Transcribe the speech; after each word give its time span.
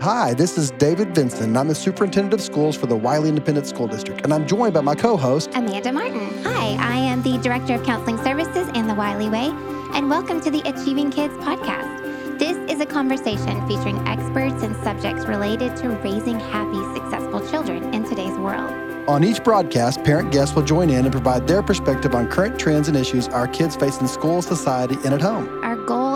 Hi, 0.00 0.32
this 0.32 0.56
is 0.56 0.70
David 0.70 1.12
Vinson. 1.12 1.56
I'm 1.56 1.66
the 1.66 1.74
superintendent 1.74 2.32
of 2.32 2.40
schools 2.40 2.76
for 2.76 2.86
the 2.86 2.94
Wylie 2.94 3.30
Independent 3.30 3.66
School 3.66 3.88
District, 3.88 4.20
and 4.22 4.32
I'm 4.32 4.46
joined 4.46 4.72
by 4.72 4.80
my 4.80 4.94
co 4.94 5.16
host, 5.16 5.50
Amanda 5.54 5.90
Martin. 5.90 6.40
Hi, 6.44 6.76
I 6.78 6.98
am 6.98 7.20
the 7.22 7.36
Director 7.38 7.74
of 7.74 7.82
Counseling 7.82 8.16
Services 8.18 8.68
in 8.76 8.86
the 8.86 8.94
Wylie 8.94 9.28
Way, 9.28 9.50
and 9.94 10.08
welcome 10.08 10.40
to 10.42 10.52
the 10.52 10.60
Achieving 10.60 11.10
Kids 11.10 11.34
podcast. 11.38 12.38
This 12.38 12.56
is 12.72 12.80
a 12.80 12.86
conversation 12.86 13.66
featuring 13.66 13.98
experts 14.06 14.62
and 14.62 14.76
subjects 14.84 15.26
related 15.26 15.76
to 15.78 15.88
raising 15.88 16.38
happy, 16.38 16.80
successful 16.96 17.44
children 17.50 17.92
in 17.92 18.04
today's 18.04 18.38
world. 18.38 18.70
On 19.08 19.24
each 19.24 19.42
broadcast, 19.42 20.04
parent 20.04 20.30
guests 20.30 20.54
will 20.54 20.62
join 20.62 20.90
in 20.90 21.06
and 21.06 21.10
provide 21.10 21.48
their 21.48 21.62
perspective 21.62 22.14
on 22.14 22.28
current 22.28 22.56
trends 22.56 22.86
and 22.86 22.96
issues 22.96 23.26
our 23.28 23.48
kids 23.48 23.74
face 23.74 24.00
in 24.00 24.06
school, 24.06 24.42
society, 24.42 24.94
and 25.04 25.12
at 25.12 25.20
home. 25.20 25.57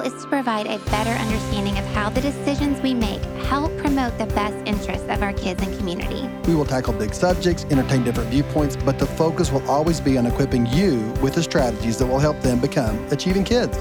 Our 0.03 0.09
goal 0.09 0.17
is 0.17 0.23
to 0.25 0.29
provide 0.29 0.67
a 0.67 0.79
better 0.91 1.11
understanding 1.11 1.79
of 1.79 1.85
how 1.87 2.11
the 2.11 2.21
decisions 2.21 2.81
we 2.81 2.93
make 2.95 3.23
help 3.47 3.77
promote 3.79 4.17
the 4.19 4.27
best 4.27 4.57
interests 4.67 5.07
of 5.09 5.23
our 5.23 5.33
kids 5.33 5.63
and 5.63 5.77
community. 5.79 6.29
We 6.49 6.55
will 6.55 6.65
tackle 6.65 6.93
big 6.93 7.15
subjects, 7.15 7.65
entertain 7.65 8.03
different 8.03 8.31
viewpoints, 8.31 8.77
but 8.77 8.99
the 8.99 9.07
focus 9.07 9.53
will 9.53 9.69
always 9.71 10.01
be 10.01 10.19
on 10.19 10.27
equipping 10.27 10.67
you 10.67 11.01
with 11.23 11.35
the 11.35 11.43
strategies 11.43 11.99
that 11.99 12.07
will 12.07 12.19
help 12.19 12.41
them 12.41 12.61
become 12.61 12.99
achieving 13.13 13.45
kids. 13.45 13.79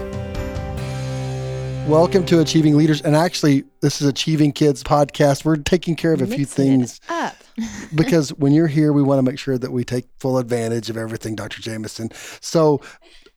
Welcome 1.88 2.26
to 2.27 2.40
Achieving 2.40 2.77
Leaders. 2.77 3.02
And 3.02 3.16
actually, 3.16 3.63
this 3.82 4.02
is 4.02 4.08
Achieving 4.08 4.52
Kids 4.52 4.84
podcast. 4.84 5.44
We're 5.44 5.58
taking 5.58 5.96
care 5.96 6.13
of 6.13 6.22
a 6.22 6.27
few 6.27 6.40
Mixing 6.40 6.66
it 6.66 6.70
things 6.70 7.02
up. 7.10 7.35
because 7.96 8.30
when 8.35 8.54
you're 8.54 8.68
here, 8.68 8.94
we 8.94 9.02
want 9.02 9.18
to 9.18 9.24
make 9.24 9.40
sure 9.40 9.58
that 9.58 9.72
we 9.72 9.84
take 9.84 10.05
full 10.20 10.38
advantage 10.38 10.90
of 10.90 10.98
everything, 10.98 11.35
Dr. 11.35 11.62
Jameson. 11.62 12.10
So, 12.40 12.82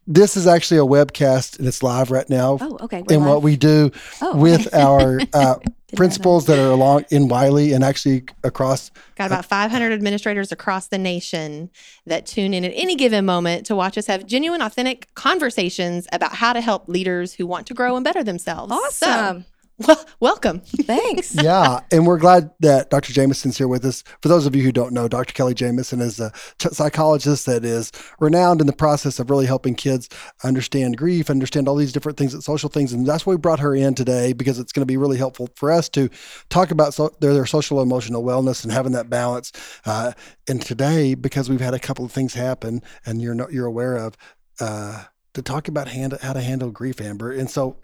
this 0.06 0.36
is 0.36 0.46
actually 0.46 0.78
a 0.78 0.84
webcast 0.84 1.58
and 1.58 1.66
it's 1.66 1.82
live 1.82 2.10
right 2.10 2.28
now. 2.28 2.58
Oh, 2.60 2.78
okay. 2.82 3.02
we're 3.08 3.16
and 3.16 3.26
what 3.26 3.42
we 3.42 3.56
do 3.56 3.90
Oh, 4.20 4.36
with 4.36 4.66
okay. 4.66 4.80
our 4.80 5.20
uh, 5.32 5.56
principals 5.96 6.46
that 6.46 6.58
are 6.58 6.70
along 6.70 7.04
in 7.10 7.28
Wylie 7.28 7.72
and 7.72 7.84
actually 7.84 8.24
across. 8.42 8.90
Got 9.16 9.26
about 9.26 9.44
500 9.44 9.92
administrators 9.92 10.52
across 10.52 10.88
the 10.88 10.98
nation 10.98 11.70
that 12.06 12.26
tune 12.26 12.52
in 12.52 12.64
at 12.64 12.72
any 12.74 12.96
given 12.96 13.24
moment 13.24 13.66
to 13.66 13.76
watch 13.76 13.96
us 13.96 14.06
have 14.06 14.26
genuine, 14.26 14.60
authentic 14.60 15.08
conversations 15.14 16.06
about 16.12 16.34
how 16.34 16.52
to 16.52 16.60
help 16.60 16.88
leaders 16.88 17.34
who 17.34 17.46
want 17.46 17.66
to 17.68 17.74
grow 17.74 17.96
and 17.96 18.04
better 18.04 18.22
themselves. 18.24 18.72
So, 18.96 19.06
Awesome. 19.06 19.44
Well, 19.78 20.04
welcome. 20.20 20.60
Thanks. 20.66 21.34
Yeah, 21.34 21.80
and 21.90 22.06
we're 22.06 22.18
glad 22.18 22.50
that 22.60 22.90
Dr. 22.90 23.12
Jameson's 23.12 23.58
here 23.58 23.66
with 23.66 23.84
us. 23.84 24.04
For 24.22 24.28
those 24.28 24.46
of 24.46 24.54
you 24.54 24.62
who 24.62 24.70
don't 24.70 24.92
know, 24.92 25.08
Dr. 25.08 25.32
Kelly 25.32 25.54
Jameson 25.54 26.00
is 26.00 26.20
a 26.20 26.32
psychologist 26.58 27.46
that 27.46 27.64
is 27.64 27.90
renowned 28.20 28.60
in 28.60 28.68
the 28.68 28.72
process 28.72 29.18
of 29.18 29.30
really 29.30 29.46
helping 29.46 29.74
kids 29.74 30.08
understand 30.44 30.96
grief, 30.96 31.28
understand 31.28 31.66
all 31.66 31.74
these 31.74 31.92
different 31.92 32.16
things, 32.16 32.44
social 32.44 32.68
things, 32.68 32.92
and 32.92 33.04
that's 33.04 33.26
why 33.26 33.32
we 33.32 33.38
brought 33.38 33.60
her 33.60 33.74
in 33.74 33.94
today 33.94 34.32
because 34.32 34.60
it's 34.60 34.72
going 34.72 34.82
to 34.82 34.86
be 34.86 34.96
really 34.96 35.18
helpful 35.18 35.48
for 35.56 35.72
us 35.72 35.88
to 35.88 36.08
talk 36.50 36.70
about 36.70 36.94
so, 36.94 37.10
their, 37.20 37.34
their 37.34 37.46
social 37.46 37.82
emotional 37.82 38.22
wellness 38.22 38.62
and 38.62 38.72
having 38.72 38.92
that 38.92 39.10
balance. 39.10 39.50
Uh, 39.84 40.12
and 40.48 40.62
today, 40.62 41.14
because 41.14 41.50
we've 41.50 41.60
had 41.60 41.74
a 41.74 41.80
couple 41.80 42.04
of 42.04 42.12
things 42.12 42.34
happen, 42.34 42.80
and 43.04 43.20
you're 43.20 43.34
not, 43.34 43.52
you're 43.52 43.66
aware 43.66 43.96
of. 43.96 44.16
Uh, 44.60 45.04
to 45.32 45.42
talk 45.42 45.66
about 45.66 45.88
hand, 45.88 46.16
how 46.22 46.32
to 46.32 46.40
handle 46.40 46.70
grief, 46.70 47.00
Amber. 47.00 47.32
And 47.32 47.50
so, 47.50 47.78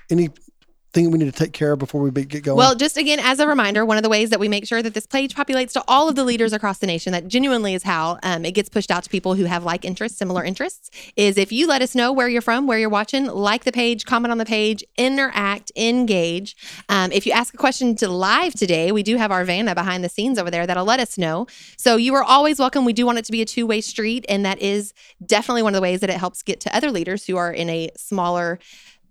anything 0.94 1.12
we 1.12 1.18
need 1.18 1.32
to 1.32 1.38
take 1.38 1.52
care 1.52 1.72
of 1.72 1.78
before 1.78 2.02
we 2.02 2.10
get 2.10 2.42
going? 2.42 2.56
Well, 2.56 2.74
just 2.74 2.96
again, 2.96 3.20
as 3.20 3.38
a 3.38 3.46
reminder, 3.46 3.84
one 3.84 3.96
of 3.96 4.02
the 4.02 4.08
ways 4.08 4.30
that 4.30 4.40
we 4.40 4.48
make 4.48 4.66
sure 4.66 4.82
that 4.82 4.94
this 4.94 5.06
page 5.06 5.34
populates 5.34 5.72
to 5.72 5.84
all 5.86 6.08
of 6.08 6.16
the 6.16 6.24
leaders 6.24 6.52
across 6.52 6.78
the 6.78 6.86
nation, 6.86 7.12
that 7.12 7.28
genuinely 7.28 7.74
is 7.74 7.82
how 7.82 8.18
um, 8.22 8.44
it 8.44 8.52
gets 8.52 8.68
pushed 8.68 8.90
out 8.90 9.04
to 9.04 9.10
people 9.10 9.34
who 9.34 9.44
have 9.44 9.64
like 9.64 9.84
interests, 9.84 10.18
similar 10.18 10.44
interests, 10.44 10.90
is 11.16 11.38
if 11.38 11.52
you 11.52 11.66
let 11.66 11.82
us 11.82 11.94
know 11.94 12.12
where 12.12 12.28
you're 12.28 12.42
from, 12.42 12.66
where 12.66 12.78
you're 12.78 12.88
watching, 12.88 13.26
like 13.26 13.64
the 13.64 13.72
page, 13.72 14.04
comment 14.04 14.32
on 14.32 14.38
the 14.38 14.44
page, 14.44 14.82
interact, 14.96 15.70
engage. 15.76 16.56
Um, 16.88 17.12
if 17.12 17.26
you 17.26 17.32
ask 17.32 17.54
a 17.54 17.58
question 17.58 17.94
to 17.96 18.08
live 18.08 18.54
today, 18.54 18.92
we 18.92 19.02
do 19.02 19.16
have 19.16 19.30
our 19.30 19.44
Vanna 19.44 19.74
behind 19.74 20.02
the 20.02 20.08
scenes 20.08 20.38
over 20.38 20.50
there 20.50 20.66
that'll 20.66 20.84
let 20.84 21.00
us 21.00 21.16
know. 21.16 21.46
So 21.76 21.96
you 21.96 22.14
are 22.14 22.24
always 22.24 22.58
welcome. 22.58 22.84
We 22.84 22.92
do 22.92 23.06
want 23.06 23.18
it 23.18 23.24
to 23.26 23.32
be 23.32 23.42
a 23.42 23.46
two 23.46 23.66
way 23.66 23.80
street, 23.80 24.24
and 24.28 24.44
that 24.44 24.60
is 24.60 24.92
definitely 25.24 25.62
one 25.62 25.74
of 25.74 25.76
the 25.76 25.82
ways 25.82 26.00
that 26.00 26.10
it 26.10 26.16
helps 26.16 26.42
get 26.42 26.60
to 26.60 26.76
other 26.76 26.90
leaders 26.90 27.26
who 27.26 27.36
are 27.36 27.52
in 27.52 27.70
a 27.70 27.90
smaller 27.96 28.58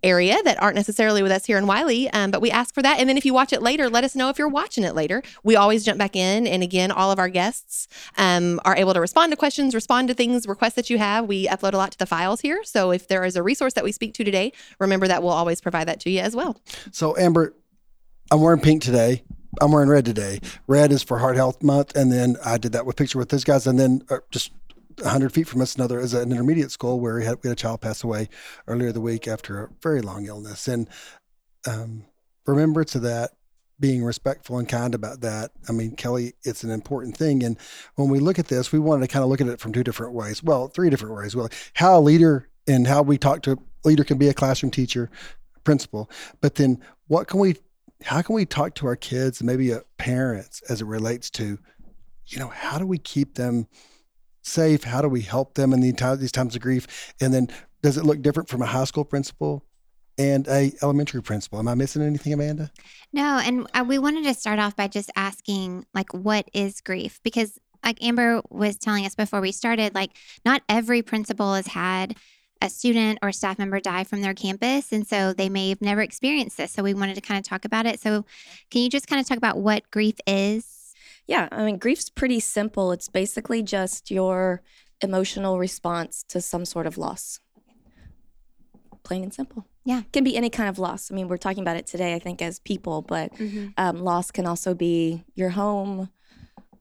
area 0.04 0.38
that 0.44 0.62
aren't 0.62 0.76
necessarily 0.76 1.22
with 1.22 1.32
us 1.32 1.46
here 1.46 1.58
in 1.58 1.68
Wylie. 1.68 2.10
Um, 2.12 2.32
but 2.32 2.42
we 2.42 2.52
ask 2.52 2.74
for 2.74 2.82
that. 2.82 3.00
And 3.00 3.10
then 3.10 3.18
if 3.18 3.26
you 3.26 3.34
watch 3.34 3.54
it 3.54 3.62
later, 3.62 3.90
let 3.90 4.04
us 4.04 4.16
know 4.16 4.30
if 4.30 4.38
you're 4.38 4.48
watching 4.48 4.84
it 4.84 4.96
later. 4.96 5.22
We 5.44 5.56
always 5.56 5.84
jump 5.84 5.98
back 5.98 6.16
in. 6.16 6.48
And 6.48 6.64
again, 6.64 6.92
all 6.92 7.12
of 7.12 7.20
our 7.20 7.30
guests 7.30 7.88
um, 8.18 8.60
are 8.66 8.76
able 8.76 8.94
to 8.94 9.02
respond 9.02 9.32
to 9.32 9.38
questions, 9.38 9.76
respond 9.76 10.08
to 10.08 10.14
things, 10.14 10.48
requests 10.48 10.76
that 10.76 10.90
you 10.90 10.98
have. 10.98 11.28
We 11.28 11.48
upload 11.48 11.74
a 11.74 11.78
lot 11.78 11.92
to 11.92 11.98
the 11.98 12.06
files 12.06 12.42
here. 12.42 12.64
So 12.64 12.92
if 12.92 13.08
there 13.08 13.24
is 13.24 13.36
a 13.36 13.44
resource 13.44 13.74
that 13.74 13.84
we 13.84 13.92
speak 13.92 14.14
to 14.16 14.24
today, 14.24 14.54
remember 14.80 15.08
that 15.08 15.24
we'll 15.24 15.32
always 15.32 15.62
provide 15.62 15.88
that 15.88 16.00
to 16.02 16.10
you 16.10 16.20
as 16.20 16.36
well. 16.36 16.60
So, 16.92 17.18
Amber, 17.18 17.54
I'm 18.32 18.42
wearing 18.42 18.62
pink 18.62 18.82
today. 18.82 19.24
I'm 19.62 19.72
wearing 19.72 19.90
red 19.90 20.06
today. 20.06 20.40
Red 20.68 20.92
is 20.92 21.04
for 21.04 21.18
Heart 21.18 21.36
Health 21.36 21.64
Month, 21.64 21.96
and 21.96 22.12
then 22.12 22.38
I 22.46 22.58
did 22.58 22.74
that 22.74 22.86
with 22.86 22.96
picture 22.96 23.18
with 23.18 23.30
those 23.30 23.44
guys, 23.44 23.66
and 23.66 23.80
then 23.80 24.04
uh, 24.10 24.20
just 24.30 24.52
100 25.02 25.34
feet 25.34 25.48
from 25.48 25.62
us, 25.62 25.76
another 25.76 26.00
is 26.00 26.14
an 26.14 26.32
intermediate 26.32 26.72
school 26.72 27.00
where 27.00 27.16
we 27.16 27.26
had, 27.26 27.38
we 27.44 27.50
had 27.50 27.58
a 27.58 27.62
child 27.62 27.82
pass 27.82 28.04
away 28.04 28.30
earlier 28.68 28.92
the 28.92 29.02
week 29.02 29.28
after 29.28 29.64
a 29.64 29.70
very 29.82 30.02
long 30.02 30.26
illness, 30.26 30.68
and 30.68 30.88
um, 31.68 32.06
remembrance 32.46 32.96
of 32.96 33.02
that, 33.04 33.32
being 33.80 34.04
respectful 34.04 34.58
and 34.58 34.68
kind 34.68 34.94
about 34.94 35.22
that. 35.22 35.52
I 35.70 35.72
mean, 35.72 35.96
Kelly, 35.96 36.34
it's 36.44 36.64
an 36.64 36.72
important 36.72 37.16
thing, 37.16 37.44
and 37.44 37.58
when 37.96 38.10
we 38.10 38.20
look 38.20 38.40
at 38.40 38.48
this, 38.48 38.72
we 38.72 38.80
wanted 38.80 39.08
to 39.08 39.14
kind 39.14 39.24
of 39.24 39.30
look 39.30 39.42
at 39.42 39.48
it 39.48 39.60
from 39.60 39.74
two 39.74 39.84
different 39.84 40.14
ways. 40.14 40.44
Well, 40.44 40.68
three 40.68 40.90
different 40.90 41.16
ways. 41.16 41.36
Well, 41.36 41.50
how 41.74 41.98
a 41.98 42.02
leader 42.02 42.50
and 42.68 42.88
how 42.88 43.02
we 43.02 43.18
talk 43.18 43.42
to 43.44 43.54
a 43.54 43.58
leader 43.88 44.04
can 44.04 44.18
be 44.18 44.28
a 44.28 44.34
classroom 44.34 44.72
teacher, 44.72 45.10
principal, 45.64 46.10
but 46.42 46.56
then 46.56 46.80
what 47.08 47.28
can 47.28 47.40
we 47.40 47.58
how 48.04 48.22
can 48.22 48.36
we 48.36 48.46
talk 48.46 48.76
to 48.76 48.88
our 48.88 48.96
kids 48.96 49.42
and 49.42 49.48
maybe 49.48 49.74
uh, 49.74 49.80
parents 49.98 50.62
as 50.70 50.82
it 50.82 50.86
relates 50.86 51.30
to 51.30 51.60
you 52.28 52.40
know 52.40 52.48
how 52.48 52.78
do 52.78 52.86
we 52.86 52.98
keep 52.98 53.36
them 53.36 53.68
safe 54.42 54.84
how 54.84 55.02
do 55.02 55.08
we 55.10 55.22
help 55.22 55.56
them 55.56 55.74
in 55.74 55.82
the 55.82 55.94
time, 55.94 56.20
these 56.20 56.32
times 56.32 56.56
of 56.56 56.62
grief 56.62 57.14
and 57.22 57.34
then 57.34 57.48
does 57.82 57.98
it 57.98 58.06
look 58.06 58.22
different 58.22 58.50
from 58.50 58.62
a 58.62 58.66
high 58.66 58.84
school 58.84 59.06
principal 59.06 59.66
and 60.18 60.48
a 60.48 60.72
elementary 60.82 61.22
principal 61.22 61.60
am 61.60 61.68
i 61.68 61.76
missing 61.76 62.02
anything 62.02 62.34
amanda 62.34 62.72
No, 63.12 63.40
and 63.44 63.68
uh, 63.74 63.84
we 63.88 63.98
wanted 63.98 64.24
to 64.26 64.34
start 64.34 64.60
off 64.60 64.76
by 64.76 64.88
just 64.88 65.10
asking, 65.16 65.86
like, 65.94 66.14
what 66.14 66.48
is 66.54 66.82
grief? 66.82 67.20
Because, 67.24 67.58
like 67.84 68.04
Amber 68.04 68.42
was 68.50 68.78
telling 68.78 69.06
us 69.06 69.16
before 69.16 69.42
we 69.42 69.52
started, 69.52 69.96
like, 69.96 70.12
not 70.46 70.62
every 70.70 71.02
principal 71.02 71.56
has 71.56 71.68
had 71.68 72.16
a 72.62 72.70
student 72.70 73.20
or 73.22 73.32
staff 73.32 73.58
member 73.58 73.80
die 73.80 74.04
from 74.04 74.22
their 74.22 74.34
campus. 74.34 74.92
And 74.92 75.08
so 75.08 75.34
they 75.34 75.50
may 75.50 75.70
have 75.70 75.82
never 75.82 76.02
experienced 76.02 76.58
this. 76.58 76.72
So 76.74 76.84
we 76.84 76.94
wanted 76.94 77.16
to 77.16 77.22
kind 77.22 77.40
of 77.40 77.46
talk 77.46 77.64
about 77.66 77.86
it. 77.86 78.00
So, 78.00 78.26
can 78.70 78.82
you 78.82 78.90
just 78.90 79.08
kind 79.08 79.20
of 79.20 79.28
talk 79.28 79.38
about 79.38 79.58
what 79.58 79.90
grief 79.92 80.16
is? 80.28 80.79
Yeah, 81.30 81.48
I 81.52 81.64
mean, 81.64 81.78
grief's 81.78 82.10
pretty 82.10 82.40
simple. 82.40 82.92
It's 82.92 83.08
basically 83.08 83.62
just 83.62 84.10
your 84.10 84.64
emotional 85.00 85.60
response 85.60 86.24
to 86.30 86.42
some 86.42 86.66
sort 86.66 86.88
of 86.88 86.98
loss. 86.98 87.40
Plain 89.04 89.22
and 89.22 89.34
simple. 89.34 89.68
Yeah. 89.86 90.02
Can 90.12 90.24
be 90.24 90.36
any 90.36 90.50
kind 90.50 90.70
of 90.70 90.80
loss. 90.80 91.12
I 91.12 91.14
mean, 91.14 91.28
we're 91.28 91.38
talking 91.38 91.62
about 91.62 91.78
it 91.78 91.86
today, 91.86 92.16
I 92.16 92.20
think, 92.20 92.42
as 92.42 92.60
people, 92.60 93.04
but 93.04 93.32
um, 93.78 94.04
loss 94.04 94.32
can 94.32 94.48
also 94.48 94.74
be 94.74 95.24
your 95.36 95.50
home, 95.50 96.10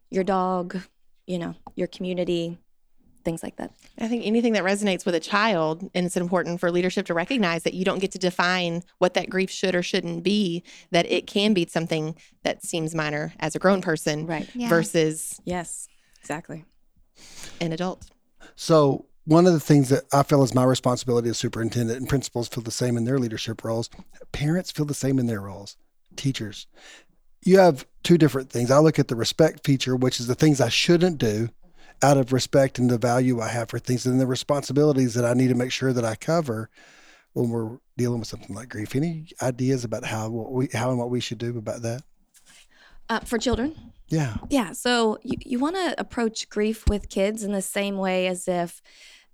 your 0.08 0.25
dog, 0.25 0.78
you 1.26 1.38
know, 1.38 1.54
your 1.76 1.87
community, 1.87 2.56
things 3.28 3.43
like 3.43 3.56
that. 3.56 3.71
I 3.99 4.09
think 4.09 4.25
anything 4.25 4.55
that 4.55 4.65
resonates 4.65 5.05
with 5.05 5.15
a 5.15 5.21
child, 5.21 5.83
and 5.94 6.06
it's 6.06 6.16
important 6.16 6.61
for 6.61 6.71
leadership 6.71 7.05
to 7.06 7.15
recognize 7.15 7.62
that 7.65 7.75
you 7.75 7.84
don't 7.84 7.99
get 7.99 8.11
to 8.12 8.19
define 8.19 8.83
what 8.99 9.12
that 9.15 9.28
grief 9.28 9.50
should 9.50 9.75
or 9.75 9.83
shouldn't 9.83 10.22
be, 10.22 10.62
that 10.93 11.05
it 11.05 11.27
can 11.27 11.53
be 11.53 11.67
something 11.69 12.17
that 12.43 12.65
seems 12.65 12.94
minor 12.94 13.34
as 13.38 13.55
a 13.55 13.59
grown 13.59 13.83
person 13.83 14.25
Right. 14.27 14.49
Yeah. 14.55 14.71
versus 14.71 15.38
Yes, 15.44 15.88
exactly. 16.21 16.65
an 17.61 17.72
adult. 17.72 18.11
so 18.56 19.05
one 19.27 19.47
of 19.47 19.53
the 19.53 19.61
things 19.61 19.91
that 19.91 20.05
i 20.12 20.22
feel 20.22 20.43
is 20.43 20.55
my 20.55 20.65
responsibility 20.65 21.28
as 21.28 21.37
superintendent 21.37 21.99
and 21.99 22.09
principals 22.09 22.49
feel 22.49 22.62
the 22.65 22.71
same 22.71 22.97
in 22.97 23.05
their 23.05 23.19
leadership 23.19 23.62
roles 23.62 23.91
parents 24.33 24.71
feel 24.71 24.87
the 24.87 24.94
same 24.94 25.19
in 25.19 25.26
their 25.26 25.41
roles 25.43 25.76
teachers 26.17 26.67
you 27.44 27.58
have 27.58 27.87
two 28.05 28.17
different 28.17 28.49
things 28.50 28.70
i 28.70 28.79
look 28.79 28.99
at 28.99 29.08
the 29.08 29.17
respect 29.17 29.67
feature 29.67 29.94
which 29.97 30.19
is 30.20 30.29
the 30.29 30.35
things 30.35 30.61
i 30.62 30.69
shouldn't 30.70 31.19
do 31.19 31.49
out 32.03 32.17
of 32.17 32.33
respect 32.33 32.79
and 32.79 32.91
the 32.91 32.99
value 32.99 33.41
I 33.41 33.49
have 33.49 33.71
for 33.71 33.79
things 33.79 34.06
and 34.06 34.21
the 34.21 34.27
responsibilities 34.27 35.15
that 35.15 35.25
I 35.25 35.35
need 35.35 35.49
to 35.49 35.55
make 35.55 35.73
sure 35.73 35.93
that 35.93 36.05
I 36.05 36.15
cover 36.15 36.71
when 37.33 37.50
we're 37.50 37.79
dealing 37.97 38.21
with 38.21 38.29
something 38.29 38.55
like 38.55 38.69
grief. 38.69 38.95
Any 38.95 39.27
ideas 39.43 39.85
about 39.85 40.05
how 40.05 40.29
what 40.29 40.53
we 40.53 40.69
how 40.73 40.91
and 40.91 40.99
what 40.99 41.11
we 41.11 41.21
should 41.21 41.39
do 41.39 41.56
about 41.59 41.83
that? 41.83 42.03
Uh, 43.09 43.21
for 43.21 43.39
children, 43.39 43.75
Yeah. 44.09 44.37
Yeah. 44.50 44.73
So 44.73 45.19
you, 45.23 45.39
you 45.41 45.59
want 45.59 45.77
to 45.77 45.99
approach 45.99 46.49
grief 46.50 46.87
with 46.89 47.09
kids 47.09 47.43
in 47.43 47.53
the 47.53 47.62
same 47.62 47.97
way 47.97 48.27
as 48.27 48.47
if 48.47 48.83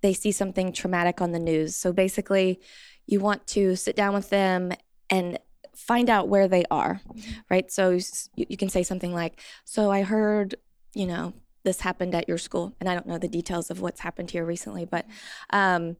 they 0.01 0.13
see 0.13 0.31
something 0.31 0.71
traumatic 0.71 1.21
on 1.21 1.31
the 1.33 1.39
news. 1.39 1.75
So 1.75 1.91
basically, 1.91 2.61
you 3.05 3.19
want 3.19 3.45
to 3.47 3.75
sit 3.75 3.95
down 3.95 4.13
with 4.13 4.29
them 4.29 4.71
and 5.09 5.39
find 5.75 6.09
out 6.09 6.29
where 6.29 6.47
they 6.47 6.63
are, 6.71 7.01
right? 7.49 7.69
So 7.69 7.91
you, 8.35 8.45
you 8.49 8.57
can 8.57 8.69
say 8.69 8.83
something 8.83 9.13
like, 9.13 9.41
So 9.65 9.91
I 9.91 10.03
heard, 10.03 10.55
you 10.93 11.05
know, 11.05 11.33
this 11.65 11.81
happened 11.81 12.15
at 12.15 12.29
your 12.29 12.37
school. 12.37 12.73
And 12.79 12.87
I 12.87 12.93
don't 12.93 13.07
know 13.07 13.17
the 13.17 13.27
details 13.27 13.69
of 13.69 13.81
what's 13.81 13.99
happened 13.99 14.31
here 14.31 14.45
recently, 14.45 14.85
but 14.85 15.05
um, 15.49 15.97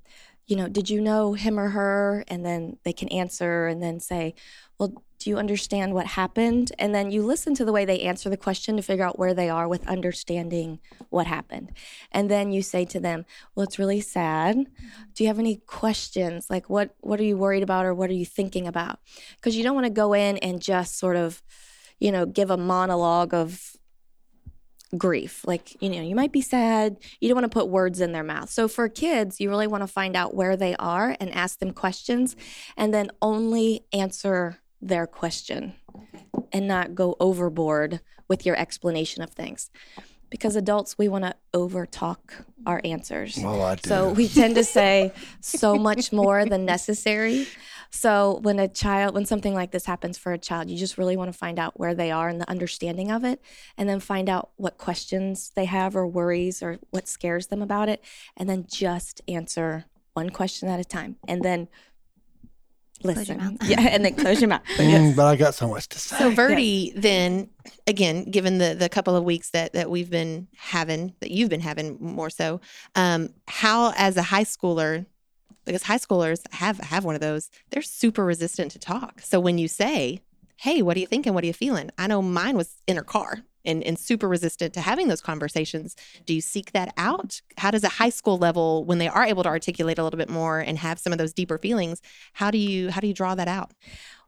you 0.47 0.55
know, 0.55 0.69
did 0.69 0.89
you 0.89 1.01
know 1.01 1.33
him 1.33 1.59
or 1.59 1.69
her? 1.69 2.23
And 2.27 2.45
then 2.45 2.77
they 2.83 2.93
can 2.93 3.09
answer 3.09 3.67
and 3.67 3.81
then 3.81 3.99
say, 3.99 4.35
well, 4.77 4.93
do 5.17 5.29
you 5.29 5.37
understand 5.37 5.93
what 5.93 6.05
happened? 6.05 6.71
And 6.77 6.93
then 6.93 7.09
you 7.09 7.25
listen 7.25 7.55
to 7.55 7.65
the 7.65 7.71
way 7.71 7.85
they 7.85 8.01
answer 8.01 8.29
the 8.29 8.37
question 8.37 8.75
to 8.75 8.83
figure 8.83 9.05
out 9.05 9.17
where 9.17 9.33
they 9.33 9.49
are 9.49 9.67
with 9.67 9.87
understanding 9.87 10.79
what 11.09 11.25
happened. 11.25 11.71
And 12.11 12.29
then 12.29 12.51
you 12.51 12.61
say 12.61 12.85
to 12.85 12.99
them, 12.99 13.25
well, 13.55 13.63
it's 13.63 13.79
really 13.79 14.01
sad. 14.01 14.67
Do 15.15 15.23
you 15.23 15.27
have 15.27 15.39
any 15.39 15.55
questions? 15.55 16.49
Like, 16.49 16.69
what, 16.69 16.93
what 16.99 17.19
are 17.19 17.23
you 17.23 17.37
worried 17.37 17.63
about 17.63 17.85
or 17.85 17.93
what 17.93 18.09
are 18.09 18.13
you 18.13 18.25
thinking 18.25 18.67
about? 18.67 18.99
Because 19.37 19.55
you 19.55 19.63
don't 19.63 19.75
want 19.75 19.87
to 19.87 19.91
go 19.91 20.13
in 20.13 20.37
and 20.37 20.61
just 20.61 20.99
sort 20.99 21.15
of, 21.15 21.41
you 21.99 22.11
know, 22.11 22.25
give 22.25 22.51
a 22.51 22.57
monologue 22.57 23.33
of 23.33 23.77
grief. 24.97 25.45
Like, 25.45 25.81
you 25.81 25.89
know, 25.89 26.01
you 26.01 26.15
might 26.15 26.31
be 26.31 26.41
sad. 26.41 26.97
You 27.19 27.29
don't 27.29 27.35
want 27.35 27.51
to 27.51 27.59
put 27.59 27.69
words 27.69 28.01
in 28.01 28.11
their 28.11 28.23
mouth. 28.23 28.49
So 28.49 28.67
for 28.67 28.87
kids, 28.89 29.39
you 29.39 29.49
really 29.49 29.67
want 29.67 29.81
to 29.83 29.87
find 29.87 30.15
out 30.15 30.35
where 30.35 30.55
they 30.55 30.75
are 30.75 31.15
and 31.19 31.33
ask 31.33 31.59
them 31.59 31.71
questions 31.71 32.35
and 32.77 32.93
then 32.93 33.11
only 33.21 33.85
answer 33.91 34.59
their 34.81 35.07
question 35.07 35.73
and 36.51 36.67
not 36.67 36.95
go 36.95 37.15
overboard 37.19 38.01
with 38.27 38.45
your 38.45 38.55
explanation 38.55 39.23
of 39.23 39.31
things. 39.31 39.69
Because 40.29 40.55
adults, 40.55 40.97
we 40.97 41.07
want 41.07 41.23
to 41.23 41.35
over 41.53 41.85
talk 41.85 42.45
our 42.65 42.81
answers. 42.83 43.37
Well, 43.37 43.61
I 43.61 43.75
do. 43.75 43.87
So 43.87 44.09
we 44.09 44.27
tend 44.27 44.55
to 44.55 44.63
say 44.63 45.13
so 45.39 45.75
much 45.75 46.11
more 46.11 46.45
than 46.45 46.65
necessary. 46.65 47.47
So 47.95 48.39
when 48.41 48.59
a 48.59 48.67
child, 48.67 49.15
when 49.15 49.25
something 49.25 49.53
like 49.53 49.71
this 49.71 49.85
happens 49.85 50.17
for 50.17 50.33
a 50.33 50.37
child, 50.37 50.69
you 50.69 50.77
just 50.77 50.97
really 50.97 51.15
want 51.15 51.31
to 51.31 51.37
find 51.37 51.57
out 51.57 51.79
where 51.79 51.95
they 51.95 52.11
are 52.11 52.27
and 52.27 52.41
the 52.41 52.49
understanding 52.49 53.09
of 53.09 53.23
it, 53.23 53.41
and 53.77 53.87
then 53.87 54.01
find 54.01 54.27
out 54.29 54.49
what 54.57 54.77
questions 54.77 55.53
they 55.55 55.63
have 55.65 55.95
or 55.95 56.05
worries 56.05 56.61
or 56.61 56.77
what 56.89 57.07
scares 57.07 57.47
them 57.47 57.61
about 57.61 57.87
it, 57.87 58.03
and 58.35 58.49
then 58.49 58.65
just 58.69 59.21
answer 59.29 59.85
one 60.13 60.29
question 60.29 60.67
at 60.67 60.79
a 60.79 60.83
time, 60.83 61.15
and 61.27 61.41
then 61.41 61.69
Close 63.01 63.27
your 63.29 63.37
listen. 63.37 63.57
mouth. 63.59 63.63
Yeah, 63.69 63.81
and 63.81 64.03
then 64.05 64.15
close 64.15 64.41
your 64.41 64.49
mouth. 64.49 64.61
But 64.77 64.85
Mm, 64.85 65.15
but 65.15 65.25
I 65.25 65.35
got 65.35 65.53
so 65.53 65.67
much 65.67 65.87
to 65.89 65.99
say. 65.99 66.17
So 66.17 66.31
Verdi, 66.31 66.93
then 66.95 67.49
again, 67.87 68.23
given 68.29 68.57
the 68.57 68.73
the 68.73 68.89
couple 68.89 69.15
of 69.15 69.23
weeks 69.23 69.51
that 69.51 69.73
that 69.73 69.89
we've 69.89 70.09
been 70.09 70.47
having, 70.57 71.13
that 71.19 71.31
you've 71.31 71.49
been 71.49 71.61
having 71.61 71.97
more 71.99 72.29
so, 72.29 72.61
um, 72.95 73.29
how 73.47 73.93
as 73.97 74.17
a 74.17 74.21
high 74.21 74.43
schooler, 74.43 75.05
because 75.65 75.83
high 75.83 75.97
schoolers 75.97 76.41
have 76.53 76.77
have 76.79 77.03
one 77.03 77.15
of 77.15 77.21
those, 77.21 77.49
they're 77.69 77.81
super 77.81 78.23
resistant 78.23 78.71
to 78.71 78.79
talk. 78.79 79.21
So 79.21 79.39
when 79.39 79.57
you 79.57 79.67
say, 79.67 80.21
"Hey, 80.57 80.81
what 80.81 80.95
are 80.97 80.99
you 80.99 81.07
thinking? 81.07 81.33
What 81.33 81.43
are 81.43 81.47
you 81.47 81.53
feeling?" 81.53 81.89
I 81.97 82.07
know 82.07 82.21
mine 82.21 82.57
was 82.57 82.81
in 82.87 82.97
her 82.97 83.03
car. 83.03 83.43
And, 83.67 83.83
and 83.83 83.97
super 83.97 84.27
resistant 84.27 84.75
to 84.75 84.79
having 84.81 85.07
those 85.07 85.21
conversations. 85.21 85.95
Do 86.27 86.35
you 86.35 86.41
seek 86.41 86.71
that 86.73 86.93
out? 86.97 87.41
How 87.57 87.71
does 87.71 87.83
a 87.83 87.89
high 87.89 88.11
school 88.11 88.37
level, 88.37 88.85
when 88.85 88.99
they 88.99 89.07
are 89.07 89.25
able 89.25 89.41
to 89.41 89.49
articulate 89.49 89.97
a 89.97 90.03
little 90.03 90.19
bit 90.19 90.29
more 90.29 90.59
and 90.59 90.77
have 90.77 90.99
some 90.99 91.11
of 91.11 91.17
those 91.17 91.33
deeper 91.33 91.57
feelings, 91.57 91.99
how 92.33 92.51
do 92.51 92.59
you 92.59 92.91
how 92.91 93.01
do 93.01 93.07
you 93.07 93.13
draw 93.15 93.33
that 93.33 93.47
out? 93.47 93.71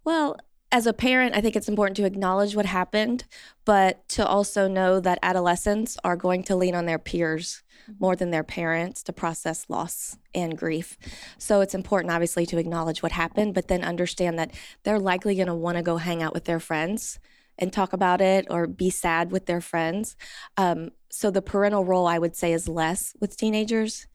Well, 0.03 0.37
as 0.71 0.85
a 0.85 0.93
parent, 0.93 1.35
I 1.35 1.41
think 1.41 1.55
it's 1.55 1.69
important 1.69 1.95
to 1.97 2.05
acknowledge 2.05 2.55
what 2.55 2.65
happened, 2.65 3.23
but 3.63 4.07
to 4.09 4.25
also 4.25 4.67
know 4.67 4.99
that 4.99 5.19
adolescents 5.23 5.97
are 6.03 6.17
going 6.17 6.43
to 6.43 6.55
lean 6.55 6.75
on 6.75 6.85
their 6.85 6.99
peers 6.99 7.63
more 7.99 8.17
than 8.17 8.31
their 8.31 8.43
parents 8.43 9.01
to 9.03 9.13
process 9.13 9.65
loss 9.69 10.17
and 10.35 10.57
grief. 10.57 10.97
So 11.37 11.61
it's 11.61 11.73
important, 11.73 12.11
obviously, 12.11 12.45
to 12.47 12.57
acknowledge 12.57 13.01
what 13.01 13.13
happened, 13.13 13.53
but 13.53 13.69
then 13.69 13.83
understand 13.83 14.37
that 14.39 14.51
they're 14.83 14.99
likely 14.99 15.35
going 15.35 15.47
to 15.47 15.55
want 15.55 15.77
to 15.77 15.83
go 15.83 15.97
hang 15.97 16.21
out 16.21 16.33
with 16.33 16.45
their 16.45 16.59
friends 16.59 17.19
and 17.57 17.71
talk 17.73 17.93
about 17.93 18.21
it 18.21 18.45
or 18.49 18.67
be 18.67 18.89
sad 18.89 19.31
with 19.31 19.45
their 19.45 19.61
friends. 19.61 20.15
Um, 20.57 20.91
so 21.09 21.31
the 21.31 21.41
parental 21.41 21.85
role, 21.85 22.05
I 22.05 22.19
would 22.19 22.35
say, 22.35 22.53
is 22.53 22.67
less 22.67 23.15
with 23.19 23.37
teenagers, 23.37 24.05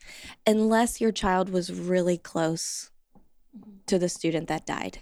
unless 0.47 1.01
your 1.01 1.13
child 1.13 1.49
was 1.49 1.73
really 1.73 2.19
close 2.19 2.92
to 3.87 3.99
the 3.99 4.09
student 4.09 4.49
that 4.49 4.65
died. 4.67 4.99